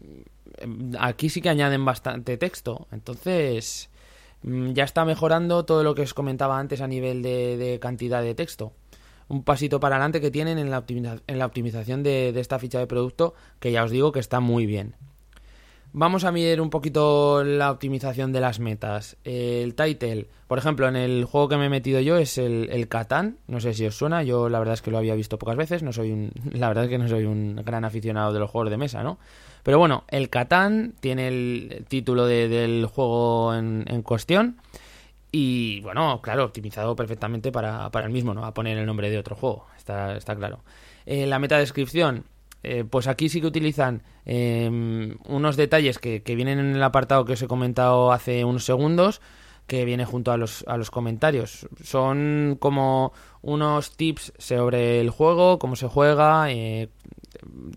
aquí 0.98 1.30
sí 1.30 1.42
que 1.42 1.50
añaden 1.50 1.84
bastante 1.84 2.38
texto. 2.38 2.88
Entonces 2.94 3.90
mm, 4.44 4.72
ya 4.72 4.86
está 4.86 5.04
mejorando 5.04 5.66
todo 5.66 5.84
lo 5.84 5.94
que 5.94 6.04
os 6.04 6.14
comentaba 6.14 6.58
antes 6.58 6.80
a 6.80 6.88
nivel 6.88 7.22
de, 7.22 7.80
cantidad 7.82 8.24
de 8.24 8.36
texto. 8.36 8.72
Un 9.28 9.44
pasito 9.44 9.82
para 9.82 9.98
adelante 9.98 10.22
que 10.22 10.32
tienen 10.32 10.58
en 10.58 10.72
la, 10.72 10.86
en 10.88 11.40
la 11.40 11.46
optimización 11.46 12.02
de 12.02 12.30
esta 12.40 12.60
ficha 12.60 12.80
de 12.80 12.88
producto 12.88 13.34
que 13.60 13.74
ya 13.74 13.84
os 13.84 13.92
digo 13.92 14.14
que 14.14 14.22
está 14.22 14.40
muy 14.40 14.66
bien. 14.66 14.96
Vamos 15.92 16.24
a 16.24 16.32
mirar 16.32 16.62
un 16.62 16.70
poquito 16.70 17.44
la 17.44 17.72
optimización 17.72 18.32
de 18.32 18.40
las 18.40 18.60
metas. 18.60 19.18
El 19.24 19.74
title, 19.74 20.28
por 20.48 20.60
ejemplo, 20.60 20.88
en 20.88 20.96
el 20.96 21.26
juego 21.26 21.50
que 21.50 21.58
me 21.58 21.66
he 21.66 21.70
metido 21.70 22.00
yo 22.00 22.18
es 22.18 22.38
el, 22.38 22.88
Catán. 22.88 23.40
No 23.48 23.60
sé 23.60 23.74
si 23.74 23.88
os 23.88 23.96
suena, 23.96 24.22
yo 24.22 24.50
la 24.50 24.60
verdad 24.60 24.76
es 24.76 24.84
que 24.84 24.92
lo 24.92 25.00
había 25.00 25.16
visto 25.16 25.40
pocas 25.40 25.56
veces. 25.58 25.82
No 25.82 25.92
soy 25.92 26.12
un, 26.12 26.32
la 26.54 26.68
verdad 26.68 26.84
es 26.84 26.90
que 26.92 27.00
no 27.00 27.08
soy 27.08 27.26
un 27.26 27.56
gran 27.66 27.86
aficionado 27.86 28.34
de 28.34 28.40
los 28.40 28.52
juegos 28.52 28.70
de 28.70 28.78
mesa, 28.78 29.02
¿no? 29.02 29.18
Pero 29.64 29.80
bueno, 29.80 30.04
el 30.10 30.30
Catán 30.30 30.94
tiene 31.00 31.28
el 31.28 31.86
título 31.88 32.28
del 32.28 32.86
juego 32.86 33.56
en, 33.56 34.02
cuestión. 34.04 34.58
Y 35.32 35.82
bueno, 35.82 36.22
claro, 36.22 36.46
optimizado 36.46 36.96
perfectamente 36.96 37.52
para, 37.52 37.90
el 37.92 38.10
mismo, 38.12 38.36
¿no? 38.36 38.46
A 38.46 38.54
poner 38.54 38.78
el 38.78 38.86
nombre 38.86 39.10
de 39.10 39.18
otro 39.18 39.36
juego, 39.36 39.66
está, 39.76 40.16
está 40.16 40.36
claro. 40.36 40.60
Eh, 41.06 41.26
la 41.26 41.40
meta 41.40 41.58
descripción, 41.58 42.26
eh, 42.64 42.84
pues 42.90 43.08
aquí 43.08 43.30
sí 43.30 43.40
que 43.40 43.48
utilizan 43.48 44.04
em, 44.26 45.18
unos 45.26 45.56
detalles 45.56 45.98
que, 46.00 46.22
vienen 46.26 46.60
en 46.60 46.76
el 46.76 46.84
apartado 46.84 47.26
que 47.26 47.34
os 47.34 47.42
he 47.42 47.48
comentado 47.48 48.12
hace 48.12 48.44
unos 48.44 48.66
segundos, 48.66 49.22
que 49.66 49.86
viene 49.86 50.04
junto 50.06 50.32
a 50.32 50.38
los, 50.38 50.66
a 50.68 50.78
los 50.78 50.92
comentarios. 50.92 51.68
Son 51.84 52.58
como 52.60 53.14
unos 53.42 53.96
tips 53.96 54.34
sobre 54.38 55.00
el 55.00 55.10
juego, 55.10 55.60
cómo 55.60 55.76
se 55.76 55.88
juega, 55.88 56.52
eh, 56.52 56.90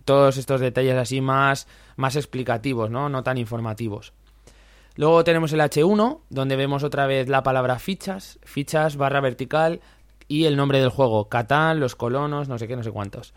todos 0.04 0.36
estos 0.36 0.60
detalles 0.60 0.96
así 0.96 1.20
más, 1.20 1.68
más 1.96 2.16
explicativos, 2.16 2.90
¿no? 2.90 3.08
no 3.08 3.22
tan 3.22 3.38
informativos. 3.38 4.12
Luego 4.96 5.24
tenemos 5.24 5.52
el 5.52 5.60
H1, 5.60 6.20
donde 6.28 6.56
vemos 6.56 6.82
otra 6.82 7.06
vez 7.06 7.28
la 7.28 7.42
palabra 7.42 7.78
fichas, 7.78 8.38
fichas 8.42 8.96
barra 8.96 9.20
vertical 9.20 9.80
y 10.28 10.44
el 10.44 10.56
nombre 10.56 10.80
del 10.80 10.90
juego, 10.90 11.28
Catán, 11.28 11.80
los 11.80 11.96
colonos, 11.96 12.48
no 12.48 12.58
sé 12.58 12.68
qué, 12.68 12.76
no 12.76 12.82
sé 12.82 12.90
cuántos. 12.90 13.32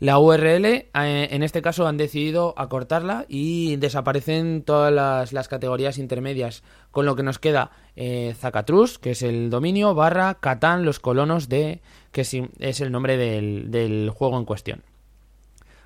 La 0.00 0.18
URL, 0.18 0.64
eh, 0.64 0.88
en 0.94 1.42
este 1.42 1.60
caso, 1.60 1.86
han 1.86 1.98
decidido 1.98 2.54
acortarla 2.56 3.26
y 3.28 3.76
desaparecen 3.76 4.62
todas 4.62 4.90
las, 5.30 5.48
categorías 5.48 5.98
intermedias, 5.98 6.62
con 6.90 7.04
lo 7.04 7.16
que 7.16 7.22
nos 7.22 7.38
queda 7.38 7.70
eh, 7.96 8.34
Zacatrus, 8.34 8.98
que 8.98 9.10
es 9.10 9.20
el 9.20 9.50
dominio, 9.50 9.94
barra 9.94 10.38
Catán, 10.40 10.86
los 10.86 11.00
colonos 11.00 11.50
de, 11.50 11.82
que 12.12 12.22
es 12.22 12.80
el 12.80 12.90
nombre 12.90 13.18
del, 13.18 14.08
juego 14.08 14.38
en 14.38 14.46
cuestión. 14.46 14.82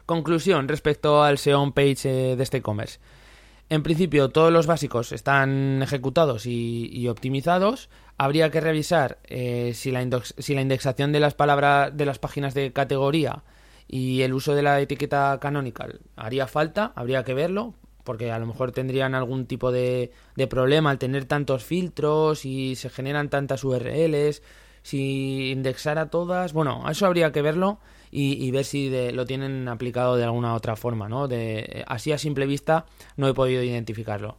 Conclusión 0.06 0.68
respecto 0.68 1.24
al 1.24 1.38
SEO 1.38 1.60
on 1.60 1.72
page 1.72 2.04
eh, 2.04 2.36
de 2.36 2.42
este 2.42 2.58
e-commerce. 2.58 3.00
En 3.68 3.82
principio, 3.82 4.28
todos 4.28 4.52
los 4.52 4.68
básicos 4.68 5.10
están 5.10 5.82
ejecutados 5.82 6.46
y, 6.46 7.08
optimizados. 7.08 7.88
Habría 8.16 8.50
que 8.50 8.60
revisar 8.60 9.18
si, 9.26 9.90
la 9.90 10.22
si, 10.38 10.54
la 10.54 10.60
indexación 10.60 11.10
de 11.10 11.18
las 11.18 11.34
palabras 11.34 11.96
de 11.96 12.06
las 12.06 12.20
páginas 12.20 12.54
de 12.54 12.72
categoría 12.72 13.42
y 13.88 14.22
el 14.22 14.32
uso 14.34 14.54
de 14.54 14.62
la 14.62 14.80
etiqueta 14.80 15.38
canonical 15.40 16.00
haría 16.16 16.46
falta, 16.46 16.92
habría 16.96 17.24
que 17.24 17.34
verlo, 17.34 17.74
porque 18.04 18.30
a 18.30 18.38
lo 18.38 18.46
mejor 18.46 18.72
tendrían 18.72 19.14
algún 19.14 19.46
tipo 19.46 19.72
de, 19.72 20.12
de 20.36 20.46
problema 20.46 20.90
al 20.90 20.98
tener 20.98 21.24
tantos 21.24 21.64
filtros 21.64 22.44
y 22.44 22.76
se 22.76 22.90
generan 22.90 23.30
tantas 23.30 23.64
URLs. 23.64 24.42
Si 24.82 25.50
indexara 25.50 26.10
todas, 26.10 26.52
bueno, 26.52 26.84
eso 26.90 27.06
habría 27.06 27.32
que 27.32 27.40
verlo 27.40 27.78
y, 28.10 28.50
ver 28.52 28.64
si 28.64 28.90
lo 29.12 29.26
tienen 29.26 29.66
aplicado 29.66 30.16
de 30.16 30.24
alguna 30.24 30.54
otra 30.54 30.76
forma, 30.76 31.08
¿no? 31.08 31.26
De, 31.26 31.84
así 31.88 32.12
a 32.12 32.18
simple 32.18 32.46
vista 32.46 32.86
no 33.16 33.26
he 33.26 33.34
podido 33.34 33.62
identificarlo. 33.62 34.38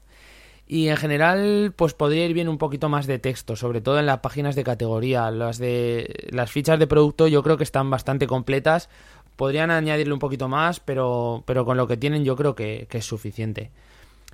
Y 0.67 0.87
en 0.87 0.97
general, 0.97 1.73
pues 1.75 1.93
podría 1.93 2.25
ir 2.25 2.33
bien 2.33 2.47
un 2.47 2.57
poquito 2.57 2.89
más 2.89 3.05
de 3.05 3.19
texto, 3.19 3.55
sobre 3.55 3.81
todo 3.81 3.99
en 3.99 4.07
las 4.07 4.19
páginas 4.19 4.55
de 4.55 4.63
categoría. 4.63 5.29
Las 5.29 5.59
de 5.59 6.27
las 6.31 6.51
fichas 6.51 6.79
de 6.79 6.87
producto 6.87 7.27
yo 7.27 7.43
creo 7.43 7.57
que 7.57 7.63
están 7.63 7.89
bastante 7.89 8.25
completas. 8.25 8.89
Podrían 9.35 9.71
añadirle 9.71 10.13
un 10.13 10.19
poquito 10.19 10.47
más, 10.47 10.79
pero, 10.79 11.43
pero 11.45 11.65
con 11.65 11.77
lo 11.77 11.87
que 11.87 11.97
tienen 11.97 12.23
yo 12.23 12.35
creo 12.35 12.55
que, 12.55 12.87
es 12.89 13.05
suficiente. 13.05 13.71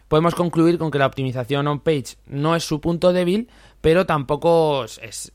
Podemos 0.08 0.36
concluir 0.36 0.78
con 0.78 0.92
que 0.92 1.00
la 1.00 1.06
optimización 1.06 1.68
on-page 1.68 2.18
no 2.28 2.56
es 2.56 2.64
su 2.66 2.82
punto 2.82 3.14
débil, 3.14 3.50
pero 3.80 4.06
tampoco 4.06 4.84
es, 4.84 5.32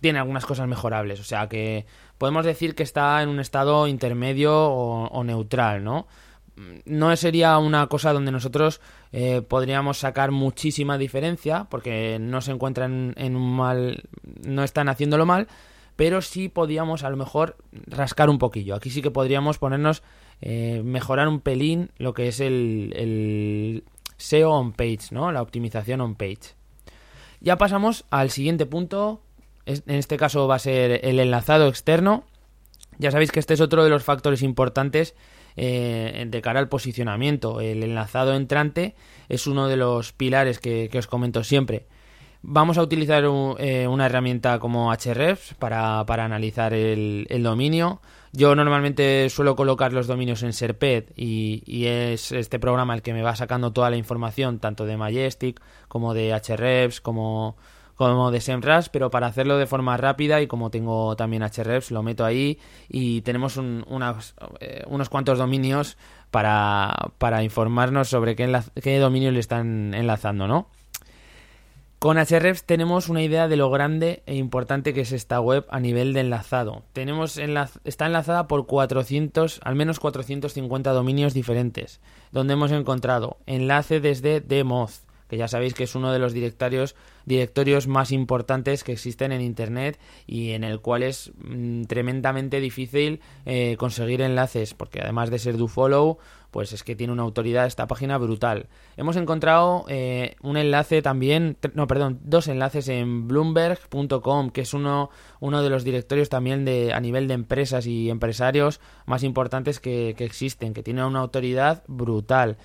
tiene 0.00 0.20
algunas 0.20 0.46
cosas 0.46 0.68
mejorables. 0.68 1.20
O 1.20 1.24
sea 1.24 1.48
que 1.48 1.84
podemos 2.16 2.44
decir 2.44 2.74
que 2.74 2.84
está 2.84 3.22
en 3.22 3.28
un 3.28 3.40
estado 3.40 3.88
intermedio 3.88 4.54
o, 4.54 5.24
neutral, 5.24 5.82
¿no? 5.82 6.06
No 6.84 7.14
sería 7.16 7.58
una 7.58 7.86
cosa 7.86 8.12
donde 8.12 8.32
nosotros 8.32 8.80
eh, 9.12 9.42
podríamos 9.42 9.98
sacar 9.98 10.30
muchísima 10.30 10.98
diferencia, 10.98 11.66
porque 11.68 12.18
no 12.20 12.40
se 12.40 12.52
encuentran 12.52 13.14
en 13.16 13.36
un 13.36 13.56
mal, 13.56 14.02
no 14.44 14.64
están 14.64 14.88
haciéndolo 14.88 15.26
mal, 15.26 15.46
pero 15.98 16.22
sí 16.22 16.48
podríamos 16.48 17.02
a 17.02 17.10
lo 17.10 17.16
mejor 17.16 17.56
rascar 17.88 18.30
un 18.30 18.38
poquillo. 18.38 18.76
Aquí 18.76 18.88
sí 18.88 19.02
que 19.02 19.10
podríamos 19.10 19.58
ponernos, 19.58 20.04
eh, 20.40 20.80
mejorar 20.84 21.26
un 21.26 21.40
pelín 21.40 21.90
lo 21.98 22.14
que 22.14 22.28
es 22.28 22.38
el, 22.38 22.92
el 22.94 23.82
SEO 24.16 24.52
on 24.52 24.70
page, 24.70 25.08
¿no? 25.10 25.32
La 25.32 25.42
optimización 25.42 26.00
on 26.00 26.14
page. 26.14 26.54
Ya 27.40 27.58
pasamos 27.58 28.04
al 28.10 28.30
siguiente 28.30 28.64
punto, 28.64 29.22
en 29.66 29.82
este 29.86 30.16
caso 30.18 30.46
va 30.46 30.54
a 30.54 30.60
ser 30.60 31.04
el 31.04 31.18
enlazado 31.18 31.66
externo. 31.66 32.22
Ya 32.98 33.10
sabéis 33.10 33.32
que 33.32 33.40
este 33.40 33.54
es 33.54 33.60
otro 33.60 33.82
de 33.82 33.90
los 33.90 34.04
factores 34.04 34.42
importantes 34.42 35.16
eh, 35.56 36.26
de 36.28 36.42
cara 36.42 36.60
al 36.60 36.68
posicionamiento. 36.68 37.60
El 37.60 37.82
enlazado 37.82 38.36
entrante 38.36 38.94
es 39.28 39.48
uno 39.48 39.66
de 39.66 39.76
los 39.76 40.12
pilares 40.12 40.60
que, 40.60 40.88
os 40.96 41.08
comento 41.08 41.42
siempre. 41.42 41.86
Vamos 42.42 42.78
a 42.78 42.82
utilizar 42.82 43.24
eh, 43.58 43.88
una 43.88 44.06
herramienta 44.06 44.60
como 44.60 44.92
Hrefs 44.92 45.54
para, 45.54 46.00
analizar 46.00 46.72
el, 46.72 47.26
dominio. 47.42 48.00
Yo 48.32 48.54
normalmente 48.54 49.28
suelo 49.28 49.56
colocar 49.56 49.92
los 49.92 50.06
dominios 50.06 50.42
en 50.44 50.52
Serped 50.52 51.06
y, 51.16 51.62
y, 51.66 51.86
es 51.86 52.30
este 52.30 52.60
programa 52.60 52.94
el 52.94 53.02
que 53.02 53.12
me 53.12 53.22
va 53.22 53.34
sacando 53.34 53.72
toda 53.72 53.90
la 53.90 53.96
información, 53.96 54.60
tanto 54.60 54.86
de 54.86 54.96
Majestic 54.96 55.60
como 55.88 56.14
de 56.14 56.30
Hrefs, 56.30 57.00
como, 57.00 57.56
como 57.96 58.30
de 58.30 58.40
SEMrush, 58.40 58.88
pero 58.92 59.10
para 59.10 59.26
hacerlo 59.26 59.58
de 59.58 59.66
forma 59.66 59.96
rápida 59.96 60.40
y 60.40 60.46
como 60.46 60.70
tengo 60.70 61.16
también 61.16 61.42
Hrefs, 61.42 61.90
lo 61.90 62.04
meto 62.04 62.24
ahí 62.24 62.60
y 62.88 63.22
tenemos 63.22 63.58
eh, 64.60 64.84
unos 64.86 65.08
cuantos 65.08 65.38
dominios 65.38 65.96
para, 66.30 66.94
para 67.18 67.42
informarnos 67.42 68.08
sobre 68.08 68.36
qué, 68.36 68.60
qué 68.80 68.98
dominio 68.98 69.32
le 69.32 69.40
están 69.40 69.92
enlazando, 69.94 70.46
¿no? 70.46 70.68
Con 71.98 72.16
Hrefs 72.16 72.62
tenemos 72.62 73.08
una 73.08 73.22
idea 73.22 73.48
de 73.48 73.56
lo 73.56 73.70
grande 73.70 74.22
e 74.26 74.36
importante 74.36 74.94
que 74.94 75.00
es 75.00 75.10
esta 75.10 75.40
web 75.40 75.66
a 75.68 75.80
nivel 75.80 76.12
de 76.12 76.20
enlazado. 76.20 76.84
Tenemos 76.92 77.38
está 77.38 78.06
enlazada 78.06 78.46
por 78.46 78.66
400, 78.66 79.60
al 79.64 79.74
menos 79.74 79.98
450 79.98 80.92
dominios 80.92 81.34
diferentes, 81.34 82.00
donde 82.30 82.52
hemos 82.52 82.70
encontrado 82.70 83.38
enlace 83.46 83.98
desde 83.98 84.40
Demoz, 84.40 85.07
que 85.28 85.36
ya 85.36 85.48
sabéis 85.48 85.74
que 85.74 85.84
es 85.84 85.94
uno 85.94 86.12
de 86.12 86.18
los 86.18 86.32
directorios, 86.32 86.96
directorios 87.24 87.86
más 87.86 88.12
importantes 88.12 88.84
que 88.84 88.92
existen 88.92 89.32
en 89.32 89.40
Internet 89.40 89.98
y 90.26 90.52
en 90.52 90.64
el 90.64 90.80
cual 90.80 91.02
es 91.02 91.32
mm, 91.38 91.84
tremendamente 91.84 92.60
difícil 92.60 93.20
eh, 93.46 93.76
conseguir 93.78 94.22
enlaces, 94.22 94.74
porque 94.74 95.00
además 95.00 95.30
de 95.30 95.38
ser 95.38 95.56
do 95.56 95.68
follow, 95.68 96.18
pues 96.50 96.72
es 96.72 96.82
que 96.82 96.96
tiene 96.96 97.12
una 97.12 97.22
autoridad 97.22 97.66
esta 97.66 97.86
página 97.86 98.16
brutal. 98.16 98.68
Hemos 98.96 99.16
encontrado 99.16 99.84
eh, 99.88 100.36
un 100.42 100.56
enlace 100.56 101.02
también, 101.02 101.58
no, 101.74 101.86
perdón, 101.86 102.20
dos 102.22 102.48
enlaces 102.48 102.88
en 102.88 103.28
bloomberg.com, 103.28 104.50
que 104.50 104.62
es 104.62 104.72
uno, 104.72 105.10
uno 105.40 105.62
de 105.62 105.70
los 105.70 105.84
directorios 105.84 106.28
también 106.30 106.64
de, 106.64 106.92
a 106.94 107.00
nivel 107.00 107.28
de 107.28 107.34
empresas 107.34 107.86
y 107.86 108.08
empresarios 108.08 108.80
más 109.04 109.22
importantes 109.24 109.78
que, 109.78 110.14
que 110.16 110.24
existen, 110.24 110.72
que 110.72 110.82
tiene 110.82 111.04
una 111.04 111.20
autoridad 111.20 111.84
brutal. 111.86 112.56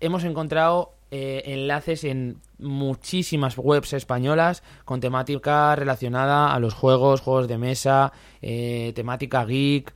Hemos 0.00 0.24
encontrado 0.24 0.97
eh, 1.10 1.42
enlaces 1.46 2.04
en 2.04 2.38
muchísimas 2.58 3.56
webs 3.56 3.92
españolas 3.92 4.62
con 4.84 5.00
temática 5.00 5.74
relacionada 5.74 6.54
a 6.54 6.58
los 6.60 6.74
juegos, 6.74 7.20
juegos 7.20 7.48
de 7.48 7.58
mesa, 7.58 8.12
eh, 8.42 8.92
temática 8.94 9.44
geek, 9.44 9.94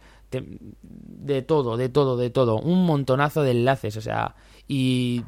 de 0.82 1.42
todo, 1.42 1.76
de 1.76 1.88
todo, 1.90 2.16
de 2.16 2.30
todo. 2.30 2.56
Un 2.56 2.86
montonazo 2.86 3.42
de 3.42 3.50
enlaces, 3.50 3.96
o 3.96 4.00
sea, 4.00 4.34
y 4.66 5.24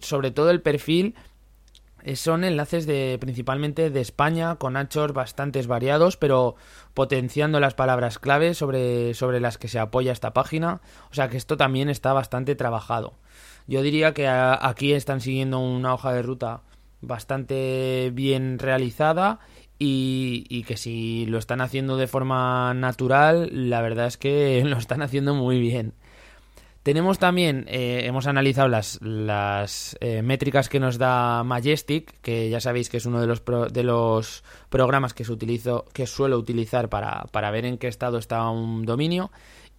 sobre 0.00 0.30
todo 0.32 0.50
el 0.50 0.60
perfil 0.60 1.14
son 2.16 2.44
enlaces 2.44 2.86
de 2.86 3.18
principalmente 3.20 3.90
de 3.90 4.00
España 4.00 4.56
con 4.56 4.76
anchos 4.76 5.12
bastantes 5.12 5.66
variados 5.66 6.16
pero 6.16 6.56
potenciando 6.94 7.60
las 7.60 7.74
palabras 7.74 8.18
clave 8.18 8.54
sobre, 8.54 9.14
sobre 9.14 9.40
las 9.40 9.58
que 9.58 9.68
se 9.68 9.78
apoya 9.78 10.12
esta 10.12 10.32
página 10.32 10.80
o 11.10 11.14
sea 11.14 11.28
que 11.28 11.36
esto 11.36 11.56
también 11.56 11.88
está 11.88 12.12
bastante 12.12 12.54
trabajado 12.54 13.14
yo 13.66 13.82
diría 13.82 14.14
que 14.14 14.26
aquí 14.28 14.92
están 14.92 15.20
siguiendo 15.20 15.58
una 15.58 15.94
hoja 15.94 16.12
de 16.12 16.22
ruta 16.22 16.62
bastante 17.00 18.10
bien 18.12 18.58
realizada 18.58 19.40
y, 19.78 20.64
que 20.64 20.76
si 20.76 21.26
lo 21.26 21.38
están 21.38 21.60
haciendo 21.60 21.96
de 21.96 22.08
forma 22.08 22.74
natural, 22.74 23.50
la 23.52 23.80
verdad 23.80 24.06
es 24.06 24.16
que 24.16 24.62
lo 24.66 24.76
están 24.76 25.02
haciendo 25.02 25.34
muy 25.34 25.60
bien. 25.60 25.94
Tenemos 26.88 27.18
también, 27.18 27.66
eh, 27.68 28.06
hemos 28.06 28.26
analizado 28.26 28.66
las, 28.66 28.98
las 29.02 29.94
eh, 30.00 30.22
métricas 30.22 30.70
que 30.70 30.80
nos 30.80 30.96
da 30.96 31.44
Majestic, 31.44 32.18
que 32.22 32.48
ya 32.48 32.60
sabéis 32.60 32.88
que 32.88 32.96
es 32.96 33.04
uno 33.04 33.20
de 33.20 33.26
los, 33.26 33.42
de 33.44 33.82
los 33.82 34.42
programas 34.70 35.12
que, 35.12 35.22
suelo 36.06 36.38
utilizar 36.38 36.88
para, 36.88 37.26
para 37.30 37.50
ver 37.50 37.66
en 37.66 37.76
qué 37.76 37.88
estado 37.88 38.16
está 38.16 38.48
un 38.48 38.86
dominio. 38.86 39.30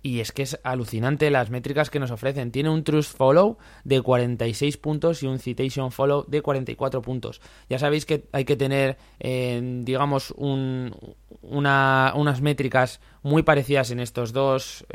Y 0.03 0.19
es 0.19 0.31
que 0.31 0.43
es 0.43 0.59
alucinante 0.63 1.31
las 1.31 1.49
métricas 1.49 1.89
que 1.89 1.99
nos 1.99 2.11
ofrecen. 2.11 2.51
Tiene 2.51 2.69
un 2.69 2.83
Trust 2.83 3.17
Follow 3.17 3.57
de 3.83 4.03
46 4.03 4.77
puntos 4.77 5.23
y 5.23 5.25
un 5.25 5.39
Citation 5.39 5.91
Follow 5.91 6.25
de 6.27 6.43
44 6.43 7.01
puntos. 7.01 7.41
Ya 7.71 7.79
sabéis 7.79 8.05
que 8.05 8.25
hay 8.31 8.45
que 8.45 8.55
tener, 8.55 8.99
eh, 9.19 9.59
digamos, 9.81 10.29
un, 10.37 10.95
unas 11.41 12.41
métricas 12.41 13.01
muy 13.23 13.41
parecidas 13.41 13.89
en 13.89 13.99
estos 13.99 14.31
dos 14.31 14.85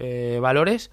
valores 0.40 0.92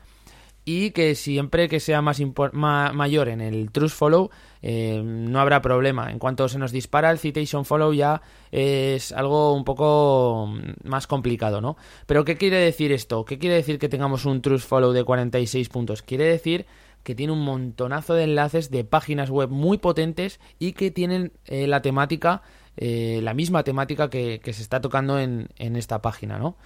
y 0.64 0.92
que 0.92 1.16
siempre 1.16 1.68
que 1.68 1.80
sea 1.80 2.02
más 2.02 2.22
mayor 2.52 3.30
en 3.30 3.42
el 3.42 3.72
trust 3.72 3.98
follow 3.98 4.30
eh, 4.62 5.02
no 5.04 5.40
habrá 5.40 5.62
problema. 5.62 6.12
En 6.12 6.20
cuanto 6.20 6.48
se 6.48 6.60
nos 6.60 6.72
dispara 6.72 7.10
el 7.10 7.18
citation 7.18 7.66
follow 7.66 7.94
ya 7.94 8.22
es 8.52 9.12
algo 9.12 9.54
un 9.54 9.64
poco 9.64 10.54
más 10.84 11.08
complicado, 11.08 11.62
¿no? 11.62 11.78
Pero 12.06 12.24
¿qué 12.26 12.38
quiere 12.38 12.58
decir 12.58 12.92
esto? 12.92 13.26
¿Qué 13.26 13.40
quiere 13.40 13.56
decir 13.56 13.80
que 13.80 13.90
tengamos 13.90 14.26
un 14.26 14.42
trust 14.42 14.68
follow 14.68 14.92
de 14.92 15.04
46 15.04 15.70
puntos? 15.70 16.02
Quiere 16.04 16.26
decir 16.26 16.66
que 17.04 17.16
tiene 17.16 17.34
un 17.34 17.44
montonazo 17.44 18.14
de 18.14 18.26
enlaces 18.26 18.70
de 18.70 18.84
páginas 18.84 19.32
web 19.32 19.50
muy 19.50 19.80
potentes 19.80 20.40
y 20.60 20.74
que 20.74 20.92
tienen 20.92 21.32
eh, 21.46 21.66
la 21.66 21.82
temática, 21.82 22.44
eh, 22.78 23.20
la 23.24 23.34
misma 23.34 23.64
temática 23.64 24.12
que, 24.12 24.40
que 24.44 24.54
se 24.54 24.62
está 24.62 24.82
tocando 24.82 25.20
en, 25.20 25.50
en 25.58 25.76
esta 25.76 26.04
página, 26.04 26.38
¿no? 26.38 26.58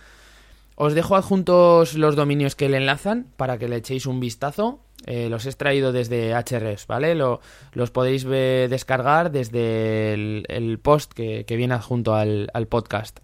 Os 0.76 0.94
dejo 0.94 1.16
adjuntos 1.16 1.94
los 1.96 2.18
dominios 2.18 2.56
que 2.56 2.68
le 2.68 2.78
enlazan 2.78 3.28
para 3.38 3.58
que 3.58 3.70
le 3.70 3.78
echéis 3.78 4.06
un 4.06 4.20
vistazo. 4.20 4.82
Eh, 5.06 5.30
los 5.30 5.46
he 5.46 5.50
extraído 5.50 5.94
desde 5.94 6.34
HRS, 6.34 6.88
¿vale? 6.88 7.16
los 7.16 7.92
podéis 7.92 8.26
descargar 8.26 9.32
desde 9.32 10.14
el, 10.14 10.80
post 10.82 11.14
que, 11.14 11.46
viene 11.48 11.76
adjunto 11.76 12.14
al, 12.16 12.50
podcast. 12.70 13.20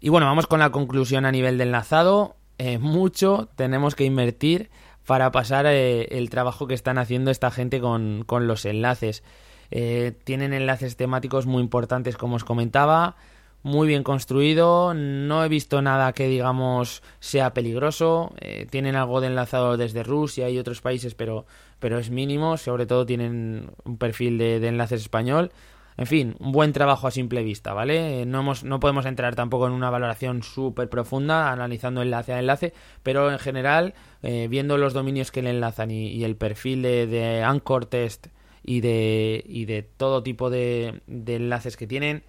Y 0.00 0.08
bueno, 0.08 0.26
vamos 0.26 0.46
con 0.46 0.60
la 0.60 0.70
conclusión 0.70 1.24
a 1.24 1.32
nivel 1.32 1.58
de 1.58 1.64
enlazado. 1.64 2.36
Eh, 2.58 2.78
mucho 2.78 3.48
tenemos 3.56 3.94
que 3.94 4.04
invertir 4.04 4.70
para 5.06 5.32
pasar 5.32 5.66
eh, 5.66 6.16
el 6.16 6.30
trabajo 6.30 6.66
que 6.66 6.74
están 6.74 6.98
haciendo 6.98 7.30
esta 7.30 7.50
gente 7.50 7.80
con, 7.80 8.24
los 8.28 8.64
enlaces. 8.66 9.24
tienen 9.70 10.52
enlaces 10.52 10.96
temáticos 10.96 11.46
muy 11.46 11.62
importantes, 11.62 12.16
como 12.16 12.36
os 12.36 12.44
comentaba 12.44 13.16
muy 13.62 13.88
bien 13.88 14.02
construido, 14.02 14.94
no 14.94 15.44
he 15.44 15.48
visto 15.48 15.82
nada 15.82 16.12
que 16.12 16.28
digamos 16.28 17.02
sea 17.18 17.52
peligroso, 17.52 18.32
eh, 18.40 18.66
tienen 18.70 18.96
algo 18.96 19.20
de 19.20 19.26
enlazado 19.26 19.76
desde 19.76 20.02
Rusia 20.02 20.48
y 20.48 20.58
otros 20.58 20.80
países, 20.80 21.14
pero, 21.14 21.44
pero 21.78 21.98
es 21.98 22.10
mínimo, 22.10 22.56
sobre 22.56 22.86
todo 22.86 23.04
tienen 23.04 23.70
un 23.84 23.98
perfil 23.98 24.38
de, 24.38 24.66
enlaces 24.66 25.02
español. 25.02 25.52
En 25.96 26.06
fin, 26.06 26.36
un 26.38 26.52
buen 26.52 26.72
trabajo 26.72 27.06
a 27.06 27.10
simple 27.10 27.42
vista, 27.42 27.74
¿vale? 27.74 28.24
No, 28.24 28.40
hemos, 28.40 28.64
no 28.64 28.80
podemos 28.80 29.04
entrar 29.04 29.34
tampoco 29.34 29.66
en 29.66 29.74
una 29.74 29.90
valoración 29.90 30.42
súper 30.42 30.88
profunda, 30.88 31.52
analizando 31.52 32.00
enlace 32.00 32.32
a 32.32 32.38
enlace, 32.38 32.72
pero 33.02 33.30
en 33.30 33.38
general, 33.38 33.92
eh, 34.22 34.46
viendo 34.48 34.78
los 34.78 34.94
dominios 34.94 35.30
que 35.30 35.42
le 35.42 35.50
enlazan 35.50 35.90
y, 35.90 36.24
el 36.24 36.36
perfil 36.36 36.80
de, 36.80 37.06
de, 37.06 37.42
Anchor 37.42 37.84
Test 37.84 38.28
y 38.62 38.80
de, 38.80 39.44
y 39.46 39.66
de 39.66 39.82
todo 39.82 40.22
tipo 40.22 40.48
de 40.48 41.02
enlaces 41.06 41.76
que 41.76 41.86
tienen, 41.86 42.24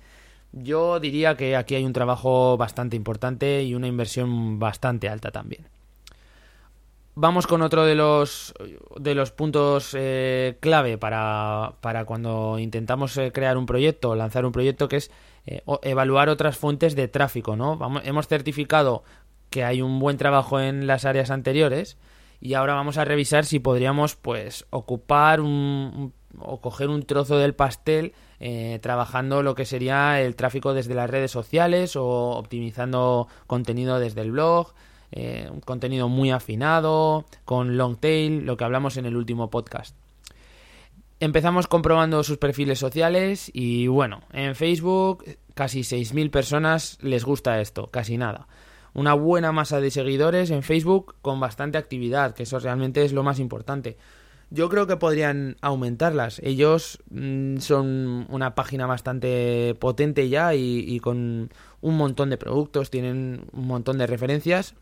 yo 0.52 1.00
diría 1.00 1.36
que 1.36 1.56
aquí 1.56 1.76
hay 1.76 1.86
un 1.86 1.94
trabajo 1.94 2.58
bastante 2.58 2.96
importante 2.96 3.64
y 3.64 3.76
una 3.76 3.88
inversión 3.88 4.60
bastante 4.60 5.10
alta 5.10 5.32
también. 5.32 5.68
Vamos 7.14 7.46
con 7.46 7.62
otro 7.62 7.86
de 7.86 7.94
los, 7.94 8.54
de 8.98 9.16
los 9.16 9.32
puntos 9.32 9.96
eh, 9.98 10.58
clave 10.62 10.98
para, 10.98 11.74
para, 11.82 12.06
cuando 12.06 12.58
intentamos 12.58 13.18
eh, 13.18 13.32
crear 13.34 13.58
un 13.58 13.66
proyecto, 13.66 14.16
lanzar 14.16 14.46
un 14.46 14.54
proyecto, 14.54 14.88
que 14.88 14.96
es 14.96 15.12
eh, 15.46 15.62
evaluar 15.82 16.30
otras 16.30 16.58
fuentes 16.58 16.96
de 16.96 17.10
tráfico. 17.10 17.58
¿no? 17.58 17.78
hemos 18.04 18.28
certificado 18.28 19.04
que 19.50 19.66
hay 19.66 19.82
un 19.82 20.00
buen 20.00 20.18
trabajo 20.18 20.62
en 20.62 20.88
las 20.88 21.04
áreas 21.04 21.32
anteriores 21.32 21.98
y 22.40 22.54
ahora 22.54 22.74
vamos 22.76 22.98
a 22.98 23.06
revisar 23.06 23.46
si 23.46 23.60
podríamos 23.60 24.16
pues 24.16 24.66
ocupar 24.70 25.42
un, 25.42 26.14
o 26.40 26.62
coger 26.62 26.90
un 26.90 27.04
trozo 27.04 27.38
del 27.38 27.54
pastel 27.54 28.14
eh, 28.40 28.80
trabajando 28.82 29.44
lo 29.44 29.54
que 29.54 29.66
sería 29.66 30.20
el 30.22 30.36
tráfico 30.36 30.74
desde 30.74 30.96
las 30.96 31.10
redes 31.10 31.32
sociales 31.32 31.96
o 31.96 32.32
optimizando 32.32 33.28
contenido 33.46 34.00
desde 34.00 34.22
el 34.22 34.32
blog, 34.32 34.74
eh, 35.12 35.48
un 35.52 35.60
contenido 35.60 36.10
muy 36.10 36.32
afinado, 36.32 37.26
con 37.46 37.78
long 37.78 37.98
tail, 37.98 38.46
lo 38.46 38.58
que 38.58 38.64
hablamos 38.64 38.98
en 38.98 39.06
el 39.06 39.16
último 39.16 39.50
podcast. 39.50 39.96
Empezamos 41.20 41.68
comprobando 41.68 42.24
sus 42.24 42.40
perfiles 42.40 42.80
sociales 42.80 43.52
y 43.54 43.86
bueno, 43.86 44.22
en 44.34 44.56
Facebook 44.56 45.24
casi 45.54 45.82
6.000 45.82 46.32
personas 46.32 46.98
les 47.02 47.24
gusta 47.24 47.62
esto, 47.62 47.92
casi 47.92 48.18
nada. 48.18 48.48
Una 48.96 49.14
buena 49.14 49.52
masa 49.52 49.80
de 49.80 49.92
seguidores 49.92 50.50
en 50.50 50.64
Facebook 50.64 51.16
con 51.22 51.40
bastante 51.40 51.78
actividad, 51.78 52.34
que 52.34 52.44
eso 52.44 52.58
realmente 52.58 53.06
es 53.06 53.14
lo 53.14 53.22
más 53.22 53.40
importante. 53.40 53.98
Yo 54.54 54.68
creo 54.68 54.86
que 54.86 54.98
podrían 54.98 55.56
aumentarlas. 55.62 56.40
Ellos 56.44 57.00
mm, 57.10 57.58
son 57.60 58.28
una 58.30 58.54
página 58.54 58.86
bastante 58.86 59.76
potente 59.80 60.28
ya 60.28 60.54
y, 60.54 61.00
con 61.00 61.50
un 61.80 61.98
montón 61.98 62.30
de 62.30 62.38
productos, 62.38 62.90
tienen 62.90 63.46
un 63.54 63.66
montón 63.66 63.98
de 63.98 64.08
referencias. 64.08 64.76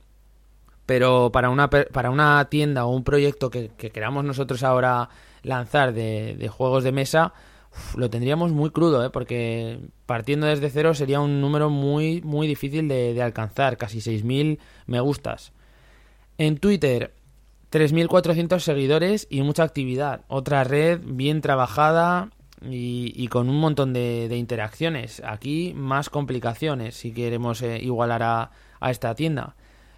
Pero 0.87 1.31
para 1.31 1.51
una, 1.51 1.69
para 1.69 2.09
una 2.09 2.43
tienda 2.49 2.85
o 2.85 2.95
un 2.95 3.03
proyecto 3.03 3.51
que, 3.51 3.69
queramos 3.69 4.25
nosotros 4.25 4.63
ahora 4.63 5.09
lanzar 5.43 5.93
de, 5.93 6.49
juegos 6.51 6.83
de 6.83 6.91
mesa, 6.91 7.33
lo 7.95 8.09
tendríamos 8.09 8.51
muy 8.51 8.71
crudo, 8.71 9.05
¿eh? 9.05 9.11
porque 9.11 9.79
partiendo 10.07 10.47
desde 10.47 10.71
cero 10.71 10.95
sería 10.95 11.19
un 11.19 11.41
número 11.41 11.69
muy, 11.69 12.23
muy 12.23 12.47
difícil 12.47 12.87
de, 12.87 13.13
de 13.13 13.21
alcanzar, 13.21 13.77
casi 13.77 13.99
6.000 13.99 14.57
me 14.87 14.99
gustas. 14.99 15.53
En 16.39 16.57
Twitter 16.57 17.13
3.400 17.71 18.59
seguidores 18.59 19.27
y 19.29 19.41
mucha 19.41 19.63
actividad. 19.63 20.21
Otra 20.27 20.63
red 20.63 21.01
bien 21.03 21.41
trabajada 21.41 22.29
y, 22.61 23.27
con 23.27 23.49
un 23.49 23.59
montón 23.59 23.93
de, 23.93 24.35
interacciones. 24.35 25.21
Aquí 25.25 25.73
más 25.75 26.09
complicaciones 26.09 26.95
si 26.95 27.11
queremos 27.11 27.61
eh, 27.61 27.79
igualar 27.81 28.23
a, 28.23 28.51
a, 28.79 28.91
esta 28.91 29.13
tienda. 29.15 29.55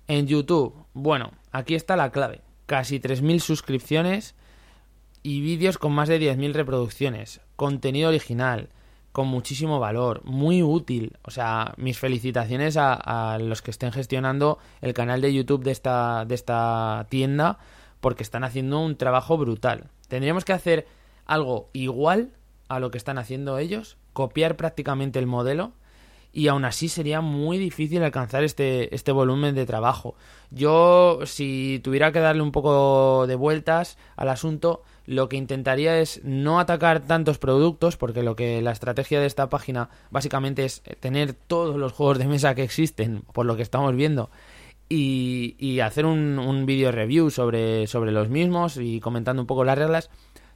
En 0.07 0.27
YouTube, 0.27 0.75
bueno, 0.93 1.31
aquí 1.51 1.75
está 1.75 1.95
la 1.95 2.12
clave. 2.12 2.41
Casi 2.65 2.99
3.000 2.99 3.39
suscripciones 3.39 4.36
y 5.23 5.41
vídeos 5.41 5.77
con 5.77 5.93
más 5.93 6.10
de 6.10 6.19
10.000 6.19 6.53
reproducciones. 6.53 7.41
Contenido 7.55 8.10
original 8.10 8.69
con 9.12 9.28
muchísimo 9.28 9.80
valor, 9.80 10.21
muy 10.24 10.63
útil. 10.63 11.17
O 11.24 11.32
sea, 11.32 11.74
mis 11.78 12.00
felicitaciones 12.00 12.78
a, 12.78 13.38
los 13.41 13.62
que 13.62 13.71
estén 13.71 13.91
gestionando 13.91 14.60
el 14.82 14.93
canal 14.93 15.21
de 15.21 15.34
YouTube 15.34 15.63
de 15.63 15.71
esta, 15.71 16.26
de 16.26 16.36
esta 16.36 17.06
tienda, 17.10 17.60
porque 18.00 18.24
están 18.24 18.43
haciendo 18.43 18.80
un 18.80 18.95
trabajo 18.95 19.38
brutal. 19.38 19.89
Tendríamos 20.08 20.45
que 20.45 20.54
hacer 20.54 20.88
algo 21.26 21.69
igual 21.74 22.32
a 22.67 22.80
lo 22.80 22.91
que 22.91 22.97
están 22.97 23.17
haciendo 23.17 23.58
ellos, 23.58 23.97
copiar 24.13 24.56
prácticamente 24.56 25.19
el 25.19 25.28
modelo, 25.28 25.74
y 26.34 26.47
aún 26.47 26.63
así 26.63 26.88
sería 26.88 27.19
muy 27.19 27.58
difícil 27.58 28.02
alcanzar 28.04 28.43
este, 28.43 28.93
este 28.95 29.12
volumen 29.12 29.54
de 29.54 29.65
trabajo. 29.65 30.15
Yo, 30.50 31.19
si 31.26 31.82
tuviera 31.84 32.13
que 32.13 32.19
darle 32.19 32.41
un 32.41 32.54
poco 32.54 33.28
de 33.28 33.36
vueltas 33.36 33.97
al 34.15 34.30
asunto, 34.30 34.84
lo 35.05 35.29
que 35.29 35.37
intentaría 35.37 35.99
es 35.99 36.21
no 36.23 36.59
atacar 36.59 37.01
tantos 37.01 37.37
productos, 37.37 37.97
porque 37.97 38.23
lo 38.23 38.35
que 38.35 38.61
la 38.61 38.71
estrategia 38.71 39.19
de 39.19 39.25
esta 39.25 39.49
página 39.49 39.89
básicamente 40.09 40.65
es 40.65 40.83
tener 40.99 41.33
todos 41.33 41.75
los 41.75 41.93
juegos 41.93 42.19
de 42.19 42.27
mesa 42.27 42.55
que 42.55 42.63
existen, 42.63 43.23
por 43.33 43.45
lo 43.45 43.55
que 43.55 43.63
estamos 43.63 43.95
viendo, 43.95 44.29
y, 44.89 45.79
hacer 45.79 46.05
un, 46.05 46.65
vídeo 46.65 46.91
review 46.91 47.29
sobre, 47.29 47.87
sobre 47.87 48.11
los 48.11 48.29
mismos 48.29 48.77
y 48.77 48.99
comentando 48.99 49.41
un 49.41 49.47
poco 49.47 49.63
las 49.63 49.77
reglas. 49.77 50.09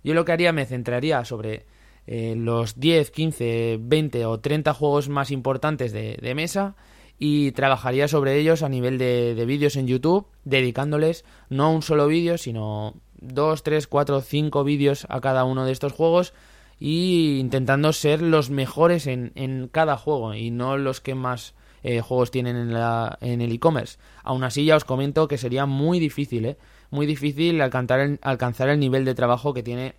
Yo 0.03 0.13
lo 0.13 0.25
que 0.25 0.33
haría 0.33 0.51
me 0.51 0.65
centraría 0.65 1.23
sobre 1.25 1.65
eh, 2.05 2.35
los 2.37 2.79
10, 2.79 3.11
15, 3.11 3.77
20 3.81 4.25
o 4.25 4.39
30 4.39 4.73
juegos 4.73 5.09
más 5.09 5.31
importantes 5.31 5.91
de, 5.93 6.33
mesa 6.35 6.75
y 7.17 7.51
trabajaría 7.53 8.07
sobre 8.07 8.37
ellos 8.37 8.61
a 8.61 8.69
nivel 8.69 8.97
de, 8.97 9.35
de 9.35 9.45
vídeos 9.45 9.77
en 9.77 9.87
YouTube, 9.87 10.27
dedicándoles 10.43 11.23
no 11.49 11.71
un 11.71 11.81
solo 11.81 12.07
vídeo, 12.07 12.37
sino 12.37 13.01
dos, 13.19 13.63
tres, 13.63 13.87
cuatro, 13.87 14.21
cinco 14.21 14.63
vídeos 14.63 15.05
a 15.09 15.21
cada 15.21 15.43
uno 15.43 15.65
de 15.65 15.71
estos 15.71 15.93
juegos 15.93 16.33
y 16.79 17.37
intentando 17.39 17.93
ser 17.93 18.21
los 18.21 18.49
mejores 18.49 19.07
en, 19.07 19.31
en 19.35 19.69
cada 19.69 19.97
juego 19.97 20.33
y 20.33 20.51
no 20.51 20.77
los 20.77 21.01
que 21.01 21.15
más 21.15 21.53
eh, 21.83 22.01
juegos 22.01 22.31
tienen 22.31 22.55
en, 22.55 22.73
la, 22.73 23.17
en 23.21 23.41
el 23.41 23.51
e-commerce. 23.51 23.97
Aún 24.23 24.43
así 24.43 24.65
ya 24.65 24.75
os 24.75 24.85
comento 24.85 25.27
que 25.27 25.37
sería 25.37 25.65
muy 25.65 25.99
difícil, 25.99 26.45
¿eh? 26.45 26.57
muy 26.89 27.05
difícil 27.05 27.61
alcanzar 27.61 27.99
el, 27.99 28.19
alcanzar 28.21 28.69
el 28.69 28.79
nivel 28.79 29.05
de 29.05 29.15
trabajo 29.15 29.53
que 29.53 29.63
tiene 29.63 29.95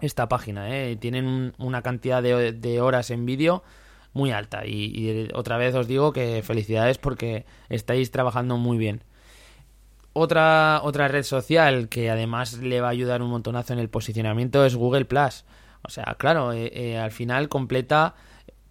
esta 0.00 0.28
página. 0.28 0.74
¿eh? 0.74 0.96
Tienen 0.96 1.52
una 1.58 1.82
cantidad 1.82 2.22
de, 2.22 2.52
de 2.52 2.80
horas 2.80 3.10
en 3.10 3.26
vídeo 3.26 3.62
muy 4.12 4.32
alta 4.32 4.66
y 4.66 5.28
otra 5.34 5.56
vez 5.56 5.74
os 5.76 5.86
digo 5.86 6.12
que 6.12 6.42
felicidades 6.42 6.98
porque 6.98 7.44
estáis 7.68 8.10
trabajando 8.10 8.56
muy 8.56 8.76
bien. 8.76 9.04
Otra, 10.22 10.82
otra 10.82 11.08
red 11.08 11.22
social 11.22 11.88
que 11.88 12.10
además 12.10 12.58
le 12.58 12.82
va 12.82 12.88
a 12.88 12.90
ayudar 12.90 13.22
un 13.22 13.30
montonazo 13.30 13.72
en 13.72 13.78
el 13.78 13.88
posicionamiento 13.88 14.66
es 14.66 14.76
Google 14.76 15.06
Plus. 15.06 15.46
O 15.80 15.88
sea, 15.88 16.14
claro, 16.18 16.52
eh, 16.52 16.70
eh, 16.74 16.98
al 16.98 17.10
final 17.10 17.48
completa 17.48 18.14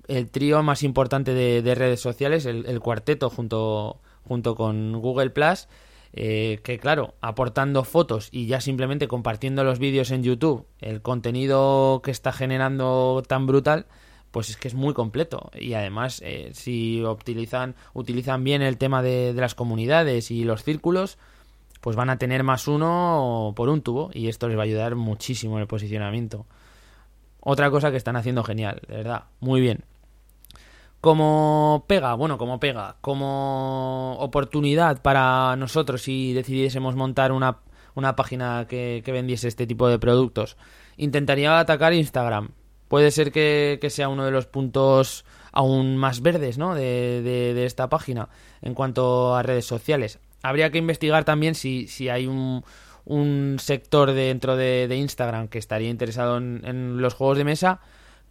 el 0.08 0.30
trío 0.30 0.62
más 0.62 0.84
importante 0.84 1.34
de, 1.34 1.74
redes 1.74 2.02
sociales, 2.02 2.46
el, 2.46 2.80
cuarteto 2.80 3.32
junto, 3.32 4.00
junto 4.26 4.54
con 4.54 5.02
Google 5.02 5.32
Plus. 5.32 5.68
Eh, 6.14 6.60
que 6.64 6.78
claro, 6.78 7.16
aportando 7.20 7.84
fotos 7.84 8.30
y 8.32 8.46
ya 8.46 8.62
simplemente 8.62 9.08
compartiendo 9.08 9.64
los 9.64 9.80
vídeos 9.80 10.12
en 10.12 10.22
YouTube, 10.22 10.68
el 10.82 11.02
contenido 11.02 12.02
que 12.04 12.12
está 12.12 12.32
generando 12.32 13.24
tan 13.28 13.48
brutal, 13.48 13.88
pues 14.30 14.52
es 14.52 14.58
que 14.58 14.68
es 14.68 14.76
muy 14.76 14.94
completo. 14.94 15.50
Y 15.60 15.74
además, 15.74 16.22
si 16.52 17.04
utilizan, 17.04 17.74
utilizan 17.96 18.44
bien 18.44 18.62
el 18.62 18.78
tema 18.78 19.02
de, 19.02 19.34
las 19.34 19.56
comunidades 19.56 20.30
y 20.30 20.44
los 20.44 20.64
círculos, 20.64 21.18
pues 21.82 21.96
van 21.96 22.10
a 22.10 22.18
tener 22.18 22.44
más 22.44 22.68
uno 22.68 23.54
por 23.56 23.70
un 23.70 23.82
tubo 23.82 24.10
y 24.14 24.28
esto 24.28 24.48
les 24.48 24.58
va 24.58 24.62
a 24.62 24.66
ayudar 24.66 24.96
muchísimo 24.96 25.56
en 25.56 25.62
el 25.62 25.68
posicionamiento. 25.68 26.46
Otra 27.40 27.72
cosa 27.72 27.92
que 27.92 27.98
están 27.98 28.18
haciendo 28.18 28.44
genial, 28.44 28.82
de 28.88 28.98
verdad, 28.98 29.24
muy 29.40 29.62
bien. 29.62 29.86
Como 31.00 31.86
pega, 31.88 32.14
bueno, 32.16 32.38
como 32.38 32.60
pega, 32.60 32.98
como 33.00 34.18
oportunidad 34.20 35.02
para 35.02 35.56
nosotros 35.56 36.02
si 36.02 36.34
decidiésemos 36.34 36.96
montar 36.96 37.32
una, 37.32 37.60
una 37.96 38.18
página 38.18 38.66
que, 38.68 39.02
vendiese 39.06 39.48
este 39.48 39.66
tipo 39.66 39.88
de 39.88 40.00
productos, 40.00 40.58
intentaría 40.98 41.58
atacar 41.58 41.94
Instagram. 41.94 42.50
Puede 42.90 43.12
ser 43.12 43.32
que, 43.32 43.80
sea 43.90 44.10
uno 44.10 44.26
de 44.26 44.32
los 44.32 44.48
puntos 44.48 45.24
aún 45.54 45.96
más 45.96 46.22
verdes 46.22 46.58
¿no? 46.58 46.76
de, 46.76 47.22
de 47.24 47.66
esta 47.66 47.88
página 47.88 48.28
en 48.62 48.74
cuanto 48.74 49.36
a 49.36 49.44
redes 49.44 49.66
sociales 49.66 50.20
habría 50.42 50.72
que 50.72 50.78
investigar 50.78 51.26
también 51.26 51.56
si, 51.56 51.88
si 51.88 52.10
hay 52.10 52.28
un, 52.28 52.64
un 53.06 53.58
sector 53.60 54.14
dentro 54.14 54.56
de, 54.56 54.96
Instagram 54.96 55.48
que 55.48 55.58
estaría 55.58 55.90
interesado 55.90 56.38
en, 56.38 57.02
los 57.02 57.14
juegos 57.14 57.38
de 57.38 57.44
mesa, 57.44 57.80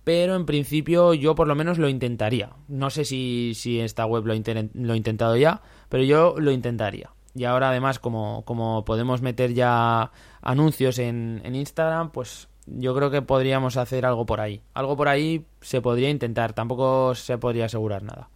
pero 0.04 0.36
en 0.36 0.46
principio 0.46 1.14
yo 1.14 1.34
por 1.34 1.48
lo 1.48 1.54
menos 1.54 1.78
lo 1.78 1.88
intentaría. 1.88 2.50
No 2.68 2.90
sé 2.90 3.04
si, 3.04 3.52
si 3.54 3.80
esta 3.80 4.06
web 4.06 4.24
lo, 4.24 4.34
lo 4.74 4.94
he 4.94 4.96
intentado 4.96 5.36
ya, 5.36 5.62
pero 5.88 6.02
yo 6.04 6.36
lo 6.38 6.50
intentaría. 6.52 7.10
Y 7.34 7.44
ahora 7.44 7.70
además 7.70 7.98
como, 7.98 8.44
como 8.44 8.84
podemos 8.84 9.20
meter 9.20 9.52
ya 9.52 10.10
anuncios 10.40 10.98
en, 10.98 11.40
en 11.44 11.54
Instagram, 11.54 12.10
pues 12.10 12.48
yo 12.66 12.94
creo 12.94 13.10
que 13.10 13.22
podríamos 13.22 13.76
hacer 13.76 14.06
algo 14.06 14.26
por 14.26 14.40
ahí. 14.40 14.62
Algo 14.74 14.96
por 14.96 15.08
ahí 15.08 15.46
se 15.60 15.80
podría 15.80 16.10
intentar, 16.10 16.52
tampoco 16.52 17.14
se 17.14 17.38
podría 17.38 17.66
asegurar 17.66 18.02
nada. 18.02 18.30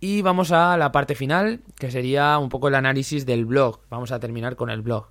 Y 0.00 0.22
vamos 0.22 0.50
a 0.50 0.76
la 0.78 0.92
parte 0.92 1.14
final, 1.14 1.60
que 1.78 1.90
sería 1.90 2.38
un 2.38 2.48
poco 2.48 2.68
el 2.68 2.74
análisis 2.74 3.26
del 3.26 3.44
blog. 3.44 3.80
Vamos 3.90 4.12
a 4.12 4.18
terminar 4.18 4.56
con 4.56 4.70
el 4.70 4.80
blog. 4.80 5.10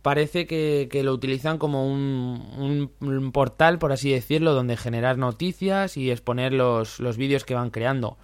Parece 0.00 0.46
que, 0.46 0.88
lo 1.04 1.12
utilizan 1.12 1.58
como 1.58 1.86
un, 1.86 3.30
portal, 3.34 3.78
por 3.78 3.92
así 3.92 4.10
decirlo, 4.10 4.54
donde 4.54 4.78
generar 4.78 5.18
noticias 5.18 5.98
y 5.98 6.10
exponer 6.10 6.54
los, 6.54 7.00
los 7.00 7.18
vídeos 7.18 7.44
que 7.44 7.54
van 7.54 7.68
creando. 7.68 8.16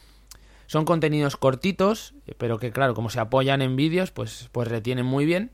Son 0.66 0.86
contenidos 0.86 1.36
cortitos, 1.36 2.14
pero 2.38 2.58
que 2.58 2.72
claro, 2.72 2.94
como 2.94 3.10
se 3.10 3.20
apoyan 3.20 3.60
en 3.60 3.76
vídeos, 3.76 4.10
pues, 4.10 4.48
pues 4.52 4.68
retienen 4.68 5.04
muy 5.04 5.26
bien. 5.26 5.52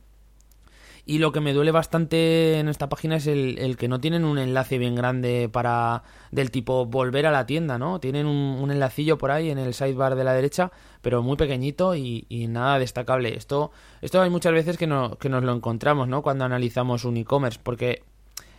Y 1.04 1.18
lo 1.18 1.32
que 1.32 1.40
me 1.40 1.52
duele 1.52 1.72
bastante 1.72 2.60
en 2.60 2.68
esta 2.68 2.88
página 2.88 3.16
es 3.16 3.26
el, 3.26 3.76
que 3.76 3.88
no 3.88 4.00
tienen 4.00 4.24
un 4.24 4.38
enlace 4.38 4.78
bien 4.78 4.94
grande 4.94 5.48
para 5.52 6.04
del 6.30 6.52
tipo 6.52 6.86
volver 6.86 7.26
a 7.26 7.32
la 7.32 7.44
tienda, 7.44 7.76
¿no? 7.76 7.98
Tienen 7.98 8.26
un, 8.26 8.70
enlacillo 8.70 9.18
por 9.18 9.32
ahí 9.32 9.50
en 9.50 9.58
el 9.58 9.74
sidebar 9.74 10.14
de 10.14 10.22
la 10.22 10.32
derecha, 10.32 10.70
pero 11.00 11.20
muy 11.20 11.36
pequeñito 11.36 11.96
y, 11.96 12.24
nada 12.48 12.78
destacable. 12.78 13.36
Esto, 13.36 13.72
esto 14.00 14.22
hay 14.22 14.30
muchas 14.30 14.52
veces 14.52 14.76
que, 14.76 14.86
no, 14.86 15.18
que 15.18 15.28
nos 15.28 15.42
lo 15.42 15.52
encontramos, 15.52 16.06
¿no? 16.06 16.22
Cuando 16.22 16.44
analizamos 16.44 17.04
un 17.04 17.16
e-commerce, 17.16 17.58
porque 17.60 18.04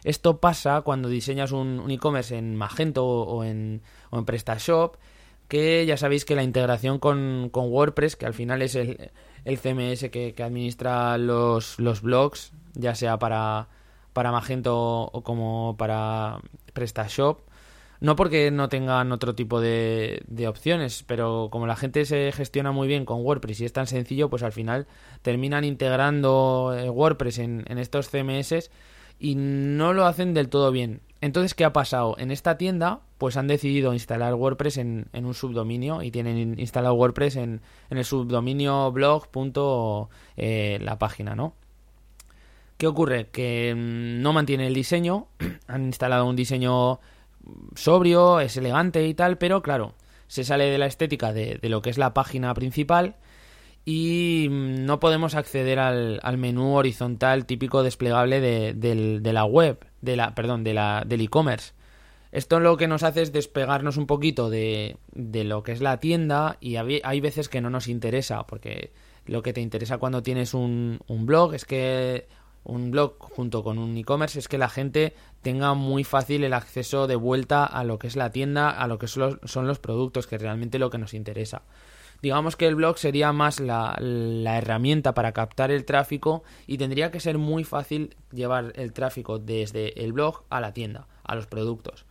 esto 0.04 0.40
pasa 0.40 0.82
cuando 0.82 1.08
diseñas 1.08 1.54
un, 1.54 1.90
e-commerce 1.90 2.38
en 2.38 2.58
Magento 2.58 3.06
o 3.06 3.46
en, 3.46 3.82
o 4.10 4.20
en 4.20 4.26
PrestaShop, 4.26 4.98
que 5.48 5.86
ya 5.86 5.96
sabéis 5.96 6.26
que 6.26 6.36
la 6.36 6.44
integración 6.44 7.00
con, 7.00 7.50
con 7.52 7.72
WordPress, 7.72 8.18
que 8.18 8.26
al 8.26 8.34
final 8.34 8.62
es 8.62 8.76
el 8.76 9.12
el 9.46 9.60
CMS 9.60 10.10
que, 10.10 10.34
administra 10.40 11.18
los, 11.18 11.80
los 11.80 12.02
blogs, 12.02 12.54
ya 12.74 12.96
sea 12.96 13.20
para, 13.20 13.68
para 14.14 14.32
Magento 14.32 14.76
o 14.78 15.24
como 15.24 15.76
para 15.78 16.40
PrestaShop. 16.74 17.42
No 18.00 18.18
porque 18.18 18.52
no 18.52 18.68
tengan 18.68 19.14
otro 19.14 19.34
tipo 19.34 19.62
de, 19.62 20.24
de, 20.28 20.50
opciones, 20.50 21.06
pero 21.08 21.48
como 21.50 21.68
la 21.68 21.78
gente 21.78 22.04
se 22.04 22.34
gestiona 22.34 22.74
muy 22.74 22.86
bien 22.86 23.06
con 23.06 23.22
WordPress 23.22 23.62
y 23.62 23.66
es 23.66 23.72
tan 23.72 23.88
sencillo, 23.88 24.30
pues 24.30 24.44
al 24.44 24.52
final 24.52 24.88
terminan 25.22 25.64
integrando 25.64 26.76
eh, 26.78 26.90
WordPress 26.90 27.40
en, 27.40 27.64
en 27.66 27.78
estos 27.78 28.10
CMS 28.10 28.70
y 29.20 29.36
no 29.36 29.94
lo 29.94 30.06
hacen 30.06 30.34
del 30.34 30.50
todo 30.50 30.72
bien. 30.72 31.02
Entonces, 31.22 31.54
¿qué 31.54 31.64
ha 31.64 31.72
pasado? 31.72 32.16
En 32.18 32.32
esta 32.32 32.58
tienda, 32.58 33.00
pues 33.18 33.38
han 33.38 33.48
decidido 33.48 33.94
instalar 33.94 34.34
WordPress 34.34 34.78
en, 34.78 35.08
un 35.14 35.34
subdominio 35.34 36.02
y 36.02 36.12
tienen 36.12 36.60
instalado 36.60 36.96
WordPress 36.96 37.38
en, 37.38 37.62
el 37.90 38.04
subdominio 38.04 38.92
blog. 38.92 39.30
Eh, 40.36 40.80
la 40.82 41.00
página, 41.00 41.34
¿no? 41.34 41.56
¿Qué 42.78 42.88
ocurre? 42.88 43.30
Que 43.30 43.74
mm, 43.74 44.22
no 44.22 44.34
mantiene 44.34 44.68
el 44.68 44.74
diseño, 44.74 45.28
han 45.68 45.86
instalado 45.86 46.26
un 46.26 46.36
diseño 46.36 47.00
sobrio, 47.76 48.42
es 48.42 48.58
elegante 48.58 49.08
y 49.08 49.14
tal, 49.14 49.38
pero 49.38 49.62
claro, 49.62 49.96
se 50.28 50.44
sale 50.44 50.66
de 50.66 50.78
la 50.78 50.88
estética 50.88 51.32
de 51.32 51.58
lo 51.64 51.82
que 51.82 51.90
es 51.90 51.98
la 51.98 52.14
página 52.14 52.54
principal 52.54 53.16
y 53.86 54.48
mm, 54.50 54.86
no 54.86 55.00
podemos 55.00 55.36
acceder 55.36 55.80
al, 55.80 56.38
menú 56.38 56.76
horizontal 56.76 57.46
típico 57.46 57.84
desplegable 57.84 58.40
de, 58.42 59.34
la 59.34 59.46
web, 59.46 59.86
de 60.02 60.16
la, 60.16 60.36
perdón, 60.36 60.64
de 60.64 60.74
la, 60.74 61.04
del 61.06 61.22
e-commerce. 61.22 61.74
Esto 62.32 62.60
lo 62.60 62.78
que 62.78 62.88
nos 62.88 63.04
hace 63.04 63.22
es 63.22 63.32
despegarnos 63.32 63.98
un 63.98 64.08
poquito 64.08 64.50
de, 64.50 64.98
lo 65.14 65.62
que 65.62 65.72
es 65.72 65.82
la 65.82 66.00
tienda 66.00 66.58
y 66.60 66.78
hay 66.78 67.22
veces 67.22 67.48
que 67.48 67.62
no 67.62 67.70
nos 67.70 67.88
interesa, 67.88 68.48
porque 68.48 68.92
lo 69.26 69.44
que 69.44 69.54
te 69.54 69.62
interesa 69.62 70.00
cuando 70.00 70.24
tienes 70.24 70.54
un, 70.54 71.00
un 71.08 71.26
blog 71.26 71.54
es 71.54 71.66
que 71.66 72.28
un 72.64 72.92
blog 72.92 73.18
junto 73.20 73.64
con 73.64 73.78
un 73.78 73.96
e-commerce 73.98 74.40
es 74.40 74.48
que 74.48 74.58
la 74.58 74.70
gente 74.70 75.14
tenga 75.42 75.74
muy 75.74 76.04
fácil 76.04 76.44
el 76.44 76.54
acceso 76.54 77.08
de 77.08 77.16
vuelta 77.16 77.66
a 77.66 77.84
lo 77.84 78.00
que 78.00 78.08
es 78.08 78.16
la 78.16 78.32
tienda, 78.32 78.70
a 78.70 78.88
lo 78.88 78.98
que 78.98 79.08
son 79.08 79.68
los 79.68 79.80
productos, 79.80 80.28
que 80.28 80.38
es 80.38 80.42
realmente 80.42 80.80
lo 80.80 80.90
que 80.90 80.98
nos 80.98 81.14
interesa. 81.14 81.64
Digamos 82.24 82.56
que 82.56 82.68
el 82.68 82.76
blog 82.76 82.98
sería 83.00 83.34
más 83.34 83.60
la, 83.60 83.98
herramienta 84.00 85.14
para 85.14 85.34
captar 85.34 85.72
el 85.72 85.84
tráfico 85.84 86.44
y 86.66 86.78
tendría 86.78 87.12
que 87.12 87.20
ser 87.20 87.38
muy 87.38 87.66
fácil 87.66 88.16
llevar 88.32 88.72
el 88.78 88.94
tráfico 88.94 89.40
desde 89.40 90.02
el 90.02 90.14
blog 90.14 90.46
a 90.50 90.62
la 90.62 90.72
tienda, 90.72 91.10
a 91.26 91.36
los 91.36 91.48
productos. 91.48 92.06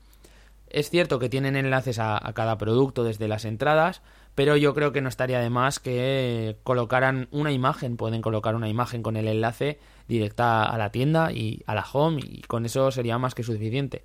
Es 0.69 0.91
cierto 0.91 1.19
que 1.19 1.31
tienen 1.31 1.57
enlaces 1.57 1.99
a, 1.99 2.21
cada 2.35 2.59
producto 2.59 3.05
desde 3.05 3.27
las 3.27 3.47
entradas, 3.47 4.03
pero 4.35 4.59
yo 4.59 4.75
creo 4.75 4.93
que 4.93 5.01
no 5.01 5.09
estaría 5.09 5.41
de 5.41 5.49
más 5.49 5.81
que 5.81 6.59
colocaran 6.63 7.29
una 7.31 7.51
imagen, 7.51 7.97
pueden 7.97 8.21
colocar 8.21 8.55
una 8.55 8.69
imagen 8.69 9.03
con 9.03 9.17
el 9.17 9.29
enlace 9.29 9.79
directa 10.09 10.65
a 10.65 10.77
la 10.77 10.91
tienda 10.91 11.33
y 11.33 11.63
a 11.65 11.75
la 11.75 11.87
home 11.91 12.21
y 12.23 12.43
con 12.43 12.67
eso 12.67 12.91
sería 12.91 13.17
más 13.17 13.35
que 13.35 13.45
suficiente. 13.45 14.05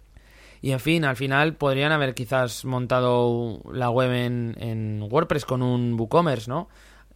Y 0.61 0.71
en 0.71 0.79
fin, 0.79 1.05
al 1.05 1.15
final 1.15 1.55
podrían 1.55 1.91
haber 1.91 2.15
quizás 2.15 2.65
montado 2.65 3.61
la 3.71 3.89
web 3.89 4.11
en, 4.11 5.07
WordPress 5.09 5.45
con 5.45 5.61
un 5.61 5.99
WooCommerce, 5.99 6.49
¿no? 6.49 6.67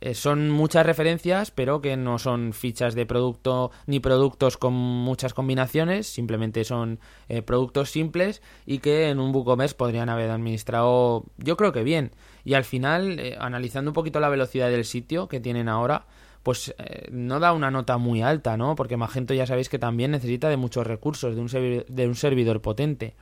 Eh, 0.03 0.15
son 0.15 0.49
muchas 0.49 0.83
referencias, 0.83 1.51
pero 1.51 1.79
que 1.79 1.95
no 1.95 2.17
son 2.17 2.53
fichas 2.53 2.95
de 2.95 3.05
producto 3.05 3.69
ni 3.85 3.99
productos 3.99 4.57
con 4.57 4.73
muchas 4.73 5.35
combinaciones, 5.35 6.07
simplemente 6.07 6.63
son 6.63 6.99
eh, 7.29 7.43
productos 7.43 7.91
simples 7.91 8.41
y 8.65 8.79
que 8.79 9.09
en 9.09 9.19
un 9.19 9.33
WooCommerce 9.33 9.75
podrían 9.75 10.09
haber 10.09 10.31
administrado, 10.31 11.25
yo 11.37 11.55
creo 11.55 11.71
que 11.71 11.83
bien. 11.83 12.11
Y 12.43 12.55
al 12.55 12.63
final, 12.63 13.19
eh, 13.19 13.37
analizando 13.39 13.91
un 13.91 13.93
poquito 13.93 14.19
la 14.19 14.29
velocidad 14.29 14.71
del 14.71 14.85
sitio 14.85 15.27
que 15.27 15.39
tienen 15.39 15.69
ahora, 15.69 16.07
pues 16.41 16.73
no 17.11 17.39
da 17.39 17.53
una 17.53 17.69
nota 17.69 17.99
muy 17.99 18.23
alta, 18.23 18.57
¿no? 18.57 18.73
Porque 18.73 18.97
Magento 18.97 19.35
ya 19.35 19.45
sabéis 19.45 19.69
que 19.69 19.77
también 19.77 20.09
necesita 20.09 20.49
de 20.49 20.57
muchos 20.57 20.87
recursos, 20.87 21.35
de 21.35 21.41
un, 21.41 21.85
de 21.87 22.07
un 22.07 22.15
servidor 22.15 22.63
potente. 22.63 23.13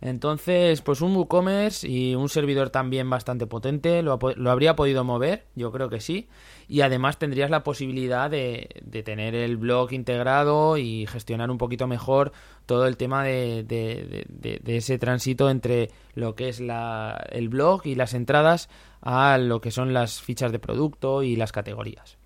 Entonces, 0.00 0.80
pues 0.80 1.00
un 1.00 1.16
WooCommerce 1.16 1.88
y 1.88 2.14
un 2.14 2.28
servidor 2.28 2.70
también 2.70 3.10
bastante 3.10 3.46
potente, 3.46 4.02
lo, 4.02 4.18
habría 4.48 4.76
podido 4.76 5.02
mover, 5.02 5.46
yo 5.56 5.72
creo 5.72 5.88
que 5.88 6.00
sí. 6.00 6.28
Y 6.68 6.82
además 6.82 7.18
tendrías 7.18 7.50
la 7.50 7.64
posibilidad 7.64 8.30
de, 8.30 8.68
tener 9.04 9.34
el 9.34 9.56
blog 9.56 9.92
integrado 9.92 10.76
y 10.76 11.06
gestionar 11.06 11.50
un 11.50 11.58
poquito 11.58 11.88
mejor 11.88 12.32
todo 12.66 12.86
el 12.86 12.96
tema 12.96 13.24
de, 13.24 14.26
ese 14.66 14.98
tránsito 14.98 15.50
entre 15.50 15.90
lo 16.14 16.36
que 16.36 16.48
es 16.48 16.60
el 16.60 17.48
blog 17.48 17.86
y 17.86 17.96
las 17.96 18.14
entradas 18.14 18.68
a 19.00 19.36
lo 19.38 19.60
que 19.60 19.72
son 19.72 19.92
las 19.92 20.20
fichas 20.20 20.52
de 20.52 20.60
producto 20.60 21.24
y 21.24 21.34
las 21.34 21.50
categorías. 21.50 22.18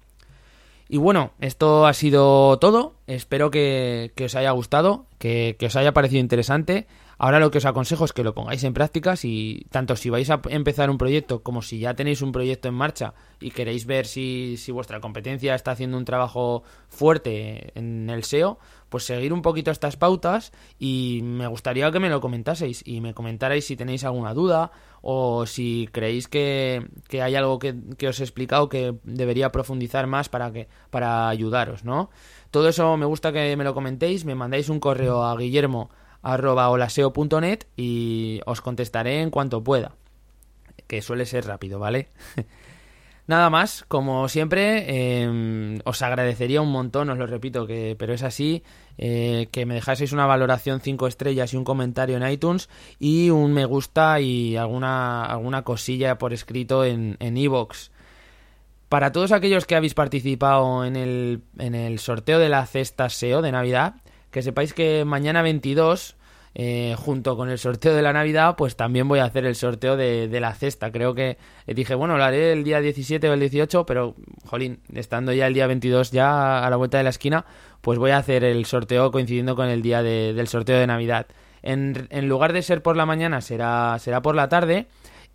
Y 0.90 0.98
bueno, 0.98 1.30
esto 1.40 1.86
ha 1.86 1.94
sido 1.94 2.58
todo. 2.58 2.92
Espero 3.06 3.50
que, 3.50 4.12
os 4.22 4.34
haya 4.34 4.50
gustado, 4.50 5.06
que 5.18 5.56
os 5.64 5.76
haya 5.76 5.94
parecido 5.94 6.20
interesante. 6.20 6.86
Ahora 7.24 7.38
lo 7.38 7.52
que 7.52 7.58
os 7.58 7.66
aconsejo 7.66 8.04
es 8.04 8.12
que 8.12 8.24
lo 8.24 8.34
pongáis 8.34 8.64
en 8.64 8.74
práctica, 8.74 9.14
si 9.14 9.64
tanto 9.70 9.94
si 9.94 10.10
vais 10.10 10.28
a 10.28 10.40
empezar 10.48 10.90
un 10.90 10.98
proyecto 10.98 11.44
como 11.44 11.62
si 11.62 11.78
ya 11.78 11.94
tenéis 11.94 12.20
un 12.20 12.32
proyecto 12.32 12.66
en 12.66 12.74
marcha 12.74 13.14
y 13.38 13.52
queréis 13.52 13.86
ver 13.86 14.06
si, 14.06 14.56
si 14.56 14.72
vuestra 14.72 14.98
competencia 14.98 15.54
está 15.54 15.70
haciendo 15.70 15.96
un 15.98 16.04
trabajo 16.04 16.64
fuerte 16.88 17.78
en 17.78 18.10
el 18.10 18.24
SEO, 18.24 18.58
pues 18.88 19.04
seguir 19.04 19.32
un 19.32 19.40
poquito 19.40 19.70
estas 19.70 19.96
pautas 19.96 20.50
y 20.80 21.20
me 21.22 21.46
gustaría 21.46 21.92
que 21.92 22.00
me 22.00 22.10
lo 22.10 22.20
comentaseis 22.20 22.82
y 22.84 23.00
me 23.00 23.14
comentarais 23.14 23.64
si 23.64 23.76
tenéis 23.76 24.02
alguna 24.02 24.34
duda 24.34 24.72
o 25.00 25.46
si 25.46 25.88
creéis 25.92 26.26
que, 26.26 26.88
que 27.06 27.22
hay 27.22 27.36
algo 27.36 27.60
que, 27.60 27.76
que, 27.98 28.08
os 28.08 28.18
he 28.18 28.24
explicado 28.24 28.68
que 28.68 28.96
debería 29.04 29.52
profundizar 29.52 30.08
más 30.08 30.28
para 30.28 30.50
que 30.50 30.66
para 30.90 31.28
ayudaros, 31.28 31.84
¿no? 31.84 32.10
Todo 32.50 32.68
eso 32.68 32.96
me 32.96 33.06
gusta 33.06 33.32
que 33.32 33.56
me 33.56 33.62
lo 33.62 33.74
comentéis, 33.74 34.24
me 34.24 34.34
mandáis 34.34 34.68
un 34.68 34.80
correo 34.80 35.22
a 35.22 35.36
Guillermo 35.36 35.88
arroba 36.22 36.70
holaseo.net 36.70 37.64
y 37.76 38.40
os 38.46 38.60
contestaré 38.60 39.20
en 39.20 39.30
cuanto 39.30 39.62
pueda. 39.62 39.94
Que 40.86 41.02
suele 41.02 41.26
ser 41.26 41.46
rápido, 41.46 41.78
¿vale? 41.78 42.08
Nada 43.26 43.50
más, 43.50 43.84
como 43.86 44.28
siempre, 44.28 45.22
em, 45.22 45.78
os 45.84 46.02
agradecería 46.02 46.60
un 46.60 46.72
montón, 46.72 47.08
os 47.08 47.18
lo 47.18 47.26
repito, 47.26 47.66
que, 47.66 47.94
pero 47.96 48.12
es 48.12 48.24
así, 48.24 48.64
eh, 48.98 49.48
que 49.52 49.64
me 49.64 49.74
dejaseis 49.74 50.12
una 50.12 50.26
valoración 50.26 50.80
5 50.80 51.06
estrellas 51.06 51.54
y 51.54 51.56
un 51.56 51.64
comentario 51.64 52.16
en 52.16 52.28
iTunes 52.28 52.68
y 52.98 53.30
un 53.30 53.52
me 53.52 53.64
gusta 53.64 54.20
y 54.20 54.56
alguna, 54.56 55.24
alguna 55.24 55.62
cosilla 55.62 56.18
por 56.18 56.32
escrito 56.32 56.84
en 56.84 57.16
Evox. 57.20 57.92
Para 58.92 59.10
todos 59.10 59.32
aquellos 59.32 59.64
que 59.64 59.74
habéis 59.74 59.94
participado 59.94 60.84
en 60.84 60.96
el, 60.96 61.40
en 61.58 61.74
el 61.74 61.98
sorteo 61.98 62.38
de 62.38 62.50
la 62.50 62.66
cesta 62.66 63.08
SEO 63.08 63.40
de 63.40 63.50
Navidad, 63.50 63.94
que 64.32 64.42
sepáis 64.42 64.72
que 64.72 65.04
mañana 65.04 65.42
22, 65.42 66.16
eh, 66.54 66.96
junto 66.98 67.36
con 67.36 67.50
el 67.50 67.58
sorteo 67.58 67.94
de 67.94 68.02
la 68.02 68.12
Navidad, 68.12 68.56
pues 68.56 68.76
también 68.76 69.06
voy 69.06 69.20
a 69.20 69.24
hacer 69.24 69.44
el 69.44 69.54
sorteo 69.54 69.96
de, 69.96 70.28
la 70.40 70.54
cesta. 70.54 70.90
Creo 70.90 71.14
que 71.14 71.38
eh, 71.66 71.74
dije, 71.74 71.94
bueno, 71.94 72.16
lo 72.16 72.24
haré 72.24 72.52
el 72.52 72.64
día 72.64 72.80
17 72.80 73.28
o 73.28 73.34
el 73.34 73.40
18, 73.40 73.86
pero, 73.86 74.16
jolín, 74.46 74.80
estando 74.94 75.32
ya 75.32 75.46
el 75.46 75.54
día 75.54 75.66
22 75.66 76.10
ya 76.10 76.64
a 76.64 76.70
la 76.70 76.76
vuelta 76.76 76.98
de 76.98 77.04
la 77.04 77.10
esquina, 77.10 77.44
pues 77.82 77.98
voy 77.98 78.10
a 78.10 78.18
hacer 78.18 78.42
el 78.42 78.64
sorteo 78.64 79.10
coincidiendo 79.10 79.54
con 79.54 79.68
el 79.68 79.82
día 79.82 80.02
del 80.02 80.48
sorteo 80.48 80.78
de 80.78 80.86
Navidad. 80.86 81.26
En, 81.62 82.08
en 82.10 82.28
lugar 82.28 82.52
de 82.52 82.62
ser 82.62 82.82
por 82.82 82.96
la 82.96 83.06
mañana, 83.06 83.40
será, 83.40 83.96
será 84.00 84.20
por 84.22 84.34
la 84.34 84.48
tarde 84.48 84.88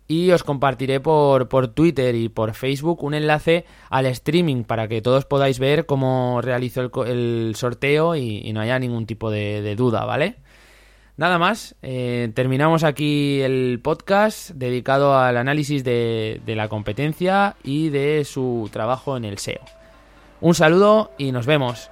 y 0.08 0.30
os 0.30 0.42
compartiré 0.42 1.00
por, 1.00 1.48
por 1.48 1.68
Twitter 1.68 2.14
y 2.14 2.30
por 2.30 2.54
Facebook 2.54 3.04
un 3.04 3.12
enlace 3.12 3.66
al 3.90 4.06
streaming 4.06 4.64
para 4.64 4.88
que 4.88 5.02
todos 5.02 5.26
podáis 5.26 5.58
ver 5.58 5.84
cómo 5.84 6.40
realizo 6.40 7.04
el, 7.04 7.52
sorteo 7.54 8.16
y, 8.16 8.50
no 8.54 8.60
haya 8.60 8.78
ningún 8.78 9.04
tipo 9.06 9.30
de, 9.30 9.76
duda, 9.76 10.06
¿vale? 10.06 10.36
Nada 11.18 11.38
más, 11.38 11.76
eh, 11.82 12.30
terminamos 12.34 12.84
aquí 12.84 13.42
el 13.42 13.80
podcast 13.82 14.50
dedicado 14.52 15.18
al 15.18 15.36
análisis 15.36 15.84
de, 15.84 16.40
de 16.46 16.56
la 16.56 16.68
competencia 16.68 17.56
y 17.62 17.90
de 17.90 18.24
su 18.24 18.70
trabajo 18.72 19.16
en 19.16 19.24
el 19.24 19.38
SEO. 19.38 19.60
Un 20.40 20.54
saludo 20.54 21.10
y 21.18 21.32
nos 21.32 21.44
vemos. 21.44 21.90